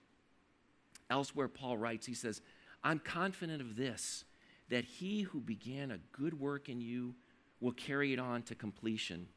Elsewhere, 1.10 1.48
Paul 1.48 1.78
writes, 1.78 2.06
he 2.06 2.14
says, 2.14 2.42
I'm 2.84 3.00
confident 3.00 3.62
of 3.62 3.76
this, 3.76 4.26
that 4.70 4.84
he 4.84 5.22
who 5.22 5.40
began 5.40 5.92
a 5.92 6.00
good 6.12 6.40
work 6.40 6.68
in 6.68 6.82
you 6.82 7.16
will 7.60 7.72
carry 7.72 8.12
it 8.12 8.20
on 8.20 8.42
to 8.44 8.56
completion 8.56 9.28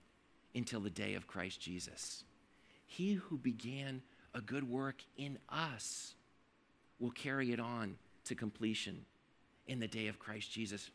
until 0.57 0.81
the 0.81 0.90
day 0.90 1.14
of 1.14 1.27
Christ 1.27 1.61
Jesus. 1.61 2.25
He 2.87 3.12
who 3.12 3.37
began 3.37 4.01
a 4.35 4.40
good 4.40 4.69
work 4.69 5.03
in 5.16 5.38
us 5.49 6.14
will 6.99 7.11
carry 7.11 7.53
it 7.53 7.61
on 7.61 7.97
to 8.25 8.35
completion 8.35 9.05
in 9.69 9.79
the 9.81 9.87
day 9.87 10.09
of 10.09 10.19
Christ 10.19 10.51
Jesus. 10.51 10.90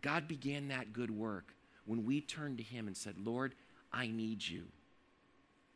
God 0.00 0.26
began 0.26 0.68
that 0.68 0.92
good 0.92 1.10
work 1.10 1.54
when 1.84 2.04
we 2.04 2.20
turned 2.20 2.58
to 2.58 2.64
Him 2.64 2.86
and 2.86 2.96
said, 2.96 3.14
Lord, 3.22 3.54
I 3.92 4.06
need 4.06 4.46
you. 4.46 4.64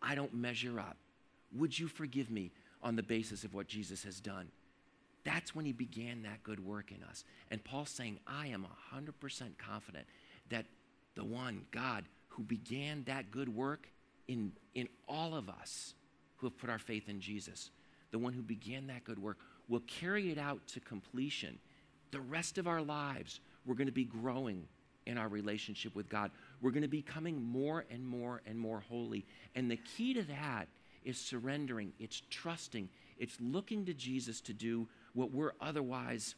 I 0.01 0.14
don't 0.14 0.35
measure 0.35 0.81
up. 0.81 0.97
Would 1.55 1.79
you 1.79 1.88
forgive 1.88 2.31
me 2.31 2.53
on 2.83 2.97
the 2.97 3.03
basis 3.03 3.45
of 3.45 3.55
what 3.55 3.69
Jesus 3.69 4.03
has 4.05 4.21
done? 4.21 4.49
That's 5.25 5.55
when 5.55 5.66
He 5.66 5.73
began 5.73 6.23
that 6.23 6.42
good 6.42 6.64
work 6.64 6.90
in 6.90 7.03
us. 7.03 7.25
And 7.51 7.62
Paul's 7.62 7.90
saying, 7.90 8.19
I 8.27 8.49
am 8.49 8.66
100% 8.95 9.12
confident 9.59 10.07
that 10.51 10.64
the 11.16 11.25
one, 11.25 11.62
God, 11.71 12.05
who 12.37 12.42
began 12.42 13.03
that 13.05 13.31
good 13.31 13.49
work 13.49 13.88
in, 14.29 14.53
in 14.75 14.88
all 15.09 15.35
of 15.35 15.49
us 15.49 15.94
who 16.37 16.46
have 16.46 16.59
put 16.59 16.68
our 16.68 16.79
faith 16.79 17.09
in 17.09 17.20
Jesus, 17.20 17.70
the 18.11 18.18
one 18.18 18.33
who 18.33 18.42
began 18.42 18.87
that 18.88 19.05
good 19.05 19.18
work, 19.18 19.38
will 19.68 19.83
carry 19.87 20.31
it 20.31 20.38
out 20.38 20.66
to 20.66 20.81
completion. 20.81 21.59
The 22.11 22.20
rest 22.20 22.59
of 22.59 22.66
our 22.66 22.83
lives, 22.83 23.40
we're 23.64 23.75
going 23.75 23.87
to 23.87 23.92
be 23.92 24.05
growing 24.05 24.64
in 25.07 25.16
our 25.16 25.29
relationship 25.29 25.94
with 25.94 26.09
God. 26.09 26.31
We're 26.61 26.72
going 26.72 26.83
to 26.83 26.88
be 26.88 27.01
becoming 27.01 27.42
more 27.42 27.85
and 27.90 28.07
more 28.07 28.42
and 28.46 28.59
more 28.59 28.85
holy. 28.88 29.25
And 29.55 29.70
the 29.70 29.77
key 29.77 30.12
to 30.14 30.22
that 30.25 30.68
is 31.05 31.18
surrendering, 31.18 31.92
it's 31.99 32.22
trusting, 32.29 32.88
it's 33.18 33.38
looking 33.40 33.87
to 33.87 33.94
Jesus 33.94 34.40
to 34.42 34.53
do 34.53 34.88
what 35.14 35.31
we're 35.31 35.53
otherwise 35.61 36.35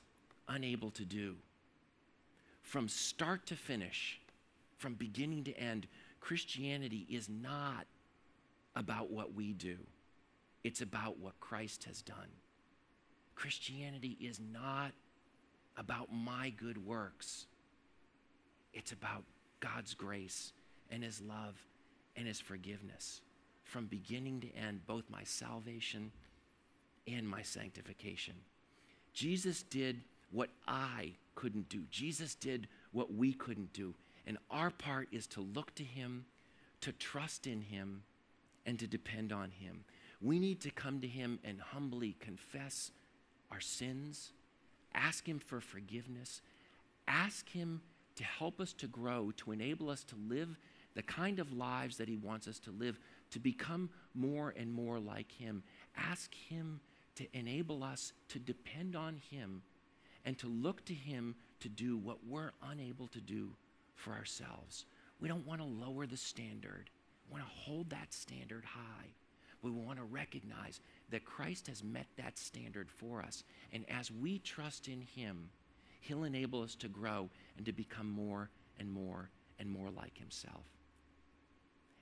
unable 0.46 0.90
to 0.92 1.04
do. 1.04 1.34
From 2.62 2.88
start 2.88 3.46
to 3.46 3.56
finish, 3.56 4.20
from 4.78 4.94
beginning 4.94 5.44
to 5.44 5.58
end, 5.58 5.86
Christianity 6.20 7.06
is 7.10 7.28
not 7.28 7.86
about 8.74 9.10
what 9.10 9.34
we 9.34 9.52
do, 9.52 9.76
it's 10.64 10.80
about 10.80 11.18
what 11.18 11.38
Christ 11.40 11.84
has 11.84 12.00
done. 12.02 12.30
Christianity 13.34 14.16
is 14.20 14.40
not 14.52 14.92
about 15.76 16.12
my 16.12 16.50
good 16.50 16.84
works, 16.84 17.46
it's 18.72 18.92
about 18.92 19.24
God's 19.60 19.94
grace 19.94 20.52
and 20.90 21.02
His 21.02 21.20
love 21.20 21.56
and 22.16 22.26
His 22.26 22.40
forgiveness 22.40 23.20
from 23.64 23.86
beginning 23.86 24.40
to 24.40 24.54
end, 24.54 24.86
both 24.86 25.04
my 25.10 25.22
salvation 25.24 26.10
and 27.06 27.28
my 27.28 27.42
sanctification. 27.42 28.34
Jesus 29.12 29.62
did 29.62 30.00
what 30.30 30.50
I 30.66 31.12
couldn't 31.34 31.68
do. 31.68 31.82
Jesus 31.90 32.34
did 32.34 32.68
what 32.92 33.12
we 33.12 33.32
couldn't 33.32 33.72
do. 33.72 33.94
And 34.28 34.36
our 34.50 34.68
part 34.68 35.08
is 35.10 35.26
to 35.28 35.40
look 35.40 35.74
to 35.76 35.82
Him, 35.82 36.26
to 36.82 36.92
trust 36.92 37.46
in 37.46 37.62
Him, 37.62 38.02
and 38.66 38.78
to 38.78 38.86
depend 38.86 39.32
on 39.32 39.50
Him. 39.50 39.84
We 40.20 40.38
need 40.38 40.60
to 40.60 40.70
come 40.70 41.00
to 41.00 41.06
Him 41.08 41.38
and 41.42 41.58
humbly 41.58 42.14
confess 42.20 42.90
our 43.50 43.60
sins, 43.60 44.32
ask 44.94 45.26
Him 45.26 45.38
for 45.38 45.62
forgiveness, 45.62 46.42
ask 47.08 47.48
Him 47.48 47.80
to 48.16 48.24
help 48.24 48.60
us 48.60 48.74
to 48.74 48.86
grow, 48.86 49.32
to 49.38 49.52
enable 49.52 49.88
us 49.88 50.04
to 50.04 50.16
live 50.28 50.58
the 50.94 51.02
kind 51.02 51.38
of 51.38 51.50
lives 51.54 51.96
that 51.96 52.08
He 52.08 52.18
wants 52.18 52.46
us 52.46 52.58
to 52.60 52.70
live, 52.70 53.00
to 53.30 53.38
become 53.38 53.88
more 54.14 54.52
and 54.58 54.70
more 54.70 54.98
like 54.98 55.32
Him. 55.32 55.62
Ask 55.96 56.34
Him 56.34 56.80
to 57.14 57.24
enable 57.32 57.82
us 57.82 58.12
to 58.28 58.38
depend 58.38 58.94
on 58.94 59.22
Him 59.30 59.62
and 60.26 60.36
to 60.36 60.48
look 60.48 60.84
to 60.84 60.94
Him 60.94 61.34
to 61.60 61.70
do 61.70 61.96
what 61.96 62.18
we're 62.28 62.52
unable 62.62 63.06
to 63.06 63.22
do 63.22 63.52
for 63.98 64.12
ourselves. 64.12 64.86
We 65.20 65.28
don't 65.28 65.46
want 65.46 65.60
to 65.60 65.66
lower 65.66 66.06
the 66.06 66.16
standard, 66.16 66.90
we 67.28 67.38
want 67.38 67.44
to 67.44 67.54
hold 67.54 67.90
that 67.90 68.14
standard 68.14 68.64
high. 68.64 69.08
We 69.60 69.72
want 69.72 69.98
to 69.98 70.04
recognize 70.04 70.80
that 71.10 71.24
Christ 71.24 71.66
has 71.66 71.82
met 71.82 72.06
that 72.16 72.38
standard 72.38 72.88
for 72.88 73.20
us. 73.20 73.42
And 73.72 73.84
as 73.90 74.08
we 74.10 74.38
trust 74.38 74.86
in 74.86 75.00
Him, 75.00 75.50
He'll 76.00 76.22
enable 76.22 76.62
us 76.62 76.76
to 76.76 76.88
grow 76.88 77.28
and 77.56 77.66
to 77.66 77.72
become 77.72 78.08
more 78.08 78.50
and 78.78 78.88
more 78.88 79.30
and 79.58 79.68
more 79.68 79.90
like 79.90 80.16
Himself. 80.16 80.64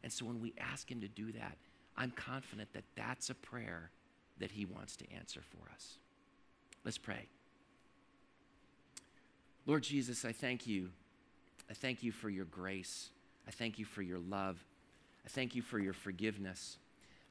And 0.03 0.13
so 0.13 0.27
when 0.27 0.41
we 0.41 0.53
ask 0.59 0.91
Him 0.91 1.01
to 1.01 1.09
do 1.09 1.33
that, 1.33 1.57
I'm 1.97 2.11
confident 2.11 2.73
that 2.75 2.85
that's 2.95 3.31
a 3.31 3.35
prayer 3.35 3.91
that 4.39 4.51
He 4.51 4.67
wants 4.67 4.95
to 4.97 5.11
answer 5.13 5.41
for 5.41 5.73
us. 5.73 5.97
Let's 6.85 6.99
pray. 6.99 7.27
Lord 9.65 9.83
Jesus, 9.83 10.25
I 10.25 10.33
thank 10.33 10.67
you. 10.67 10.91
I 11.71 11.75
thank 11.75 12.03
you 12.03 12.13
for 12.13 12.29
your 12.29 12.45
grace. 12.47 13.11
I 13.47 13.51
thank 13.51 13.79
you 13.79 13.85
for 13.85 14.03
your 14.03 14.19
love. 14.19 14.63
I 15.25 15.29
thank 15.29 15.55
you 15.55 15.63
for 15.63 15.79
your 15.79 15.93
forgiveness. 15.93 16.79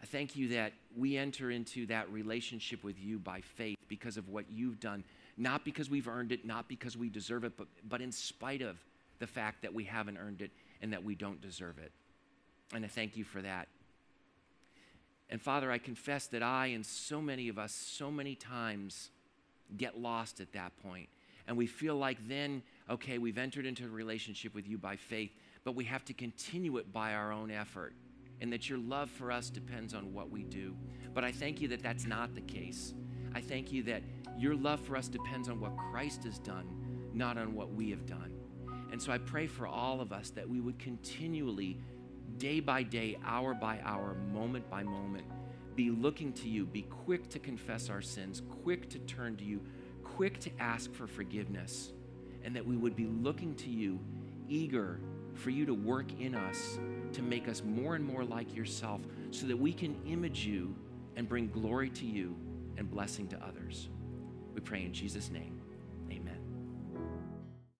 I 0.01 0.05
thank 0.05 0.35
you 0.35 0.49
that 0.49 0.73
we 0.95 1.17
enter 1.17 1.51
into 1.51 1.85
that 1.87 2.11
relationship 2.11 2.83
with 2.83 2.99
you 2.99 3.17
by 3.17 3.41
faith 3.41 3.77
because 3.87 4.17
of 4.17 4.29
what 4.29 4.45
you've 4.51 4.79
done, 4.79 5.03
not 5.37 5.63
because 5.63 5.89
we've 5.89 6.07
earned 6.07 6.31
it, 6.31 6.45
not 6.45 6.67
because 6.67 6.97
we 6.97 7.09
deserve 7.09 7.43
it, 7.43 7.53
but, 7.57 7.67
but 7.87 8.01
in 8.01 8.11
spite 8.11 8.61
of 8.61 8.77
the 9.19 9.27
fact 9.27 9.61
that 9.61 9.73
we 9.73 9.85
haven't 9.85 10.17
earned 10.17 10.41
it 10.41 10.51
and 10.81 10.91
that 10.91 11.03
we 11.03 11.15
don't 11.15 11.41
deserve 11.41 11.77
it. 11.77 11.91
And 12.73 12.83
I 12.83 12.87
thank 12.87 13.15
you 13.15 13.23
for 13.23 13.41
that. 13.41 13.67
And 15.29 15.41
Father, 15.41 15.71
I 15.71 15.77
confess 15.77 16.27
that 16.27 16.43
I 16.43 16.67
and 16.67 16.85
so 16.85 17.21
many 17.21 17.47
of 17.47 17.57
us, 17.57 17.71
so 17.71 18.11
many 18.11 18.35
times, 18.35 19.09
get 19.75 19.99
lost 19.99 20.39
at 20.39 20.51
that 20.53 20.71
point. 20.83 21.09
And 21.47 21.57
we 21.57 21.67
feel 21.67 21.95
like 21.95 22.17
then, 22.27 22.63
okay, 22.89 23.17
we've 23.17 23.37
entered 23.37 23.65
into 23.65 23.85
a 23.85 23.89
relationship 23.89 24.55
with 24.55 24.67
you 24.67 24.77
by 24.77 24.95
faith, 24.95 25.31
but 25.63 25.75
we 25.75 25.83
have 25.85 26.03
to 26.05 26.13
continue 26.13 26.77
it 26.77 26.91
by 26.91 27.13
our 27.13 27.31
own 27.31 27.51
effort. 27.51 27.93
And 28.41 28.51
that 28.51 28.69
your 28.69 28.79
love 28.79 29.09
for 29.09 29.31
us 29.31 29.49
depends 29.49 29.93
on 29.93 30.13
what 30.13 30.29
we 30.29 30.43
do. 30.43 30.75
But 31.13 31.23
I 31.23 31.31
thank 31.31 31.61
you 31.61 31.67
that 31.69 31.81
that's 31.81 32.05
not 32.05 32.35
the 32.35 32.41
case. 32.41 32.93
I 33.33 33.41
thank 33.41 33.71
you 33.71 33.83
that 33.83 34.01
your 34.37 34.55
love 34.55 34.81
for 34.81 34.97
us 34.97 35.07
depends 35.07 35.47
on 35.47 35.59
what 35.59 35.77
Christ 35.77 36.23
has 36.25 36.39
done, 36.39 36.67
not 37.13 37.37
on 37.37 37.53
what 37.55 37.73
we 37.73 37.89
have 37.91 38.05
done. 38.05 38.31
And 38.91 39.01
so 39.01 39.11
I 39.11 39.17
pray 39.17 39.47
for 39.47 39.67
all 39.67 40.01
of 40.01 40.11
us 40.11 40.29
that 40.31 40.47
we 40.47 40.59
would 40.59 40.79
continually, 40.79 41.77
day 42.37 42.59
by 42.59 42.83
day, 42.83 43.17
hour 43.25 43.53
by 43.53 43.79
hour, 43.83 44.15
moment 44.33 44.69
by 44.69 44.83
moment, 44.83 45.25
be 45.75 45.89
looking 45.89 46.31
to 46.33 46.49
you, 46.49 46.65
be 46.65 46.83
quick 46.83 47.29
to 47.29 47.39
confess 47.39 47.89
our 47.89 48.01
sins, 48.01 48.41
quick 48.63 48.89
to 48.89 48.99
turn 48.99 49.35
to 49.37 49.43
you, 49.43 49.61
quick 50.15 50.39
to 50.39 50.49
ask 50.59 50.93
for 50.93 51.07
forgiveness, 51.07 51.91
and 52.43 52.55
that 52.55 52.65
we 52.65 52.77
would 52.77 52.95
be 52.95 53.05
looking 53.05 53.53
to 53.55 53.69
you, 53.69 53.99
eager 54.47 54.99
for 55.33 55.49
you 55.49 55.65
to 55.65 55.73
work 55.73 56.05
in 56.21 56.33
us 56.33 56.79
to 57.11 57.21
make 57.21 57.49
us 57.49 57.61
more 57.65 57.95
and 57.95 58.05
more 58.05 58.23
like 58.23 58.55
yourself 58.55 59.01
so 59.31 59.45
that 59.45 59.57
we 59.57 59.73
can 59.73 59.93
image 60.05 60.45
you 60.45 60.73
and 61.17 61.27
bring 61.27 61.47
glory 61.49 61.89
to 61.89 62.05
you 62.05 62.33
and 62.77 62.89
blessing 62.89 63.27
to 63.27 63.37
others. 63.43 63.89
We 64.53 64.61
pray 64.61 64.83
in 64.83 64.93
Jesus' 64.93 65.29
name. 65.29 65.64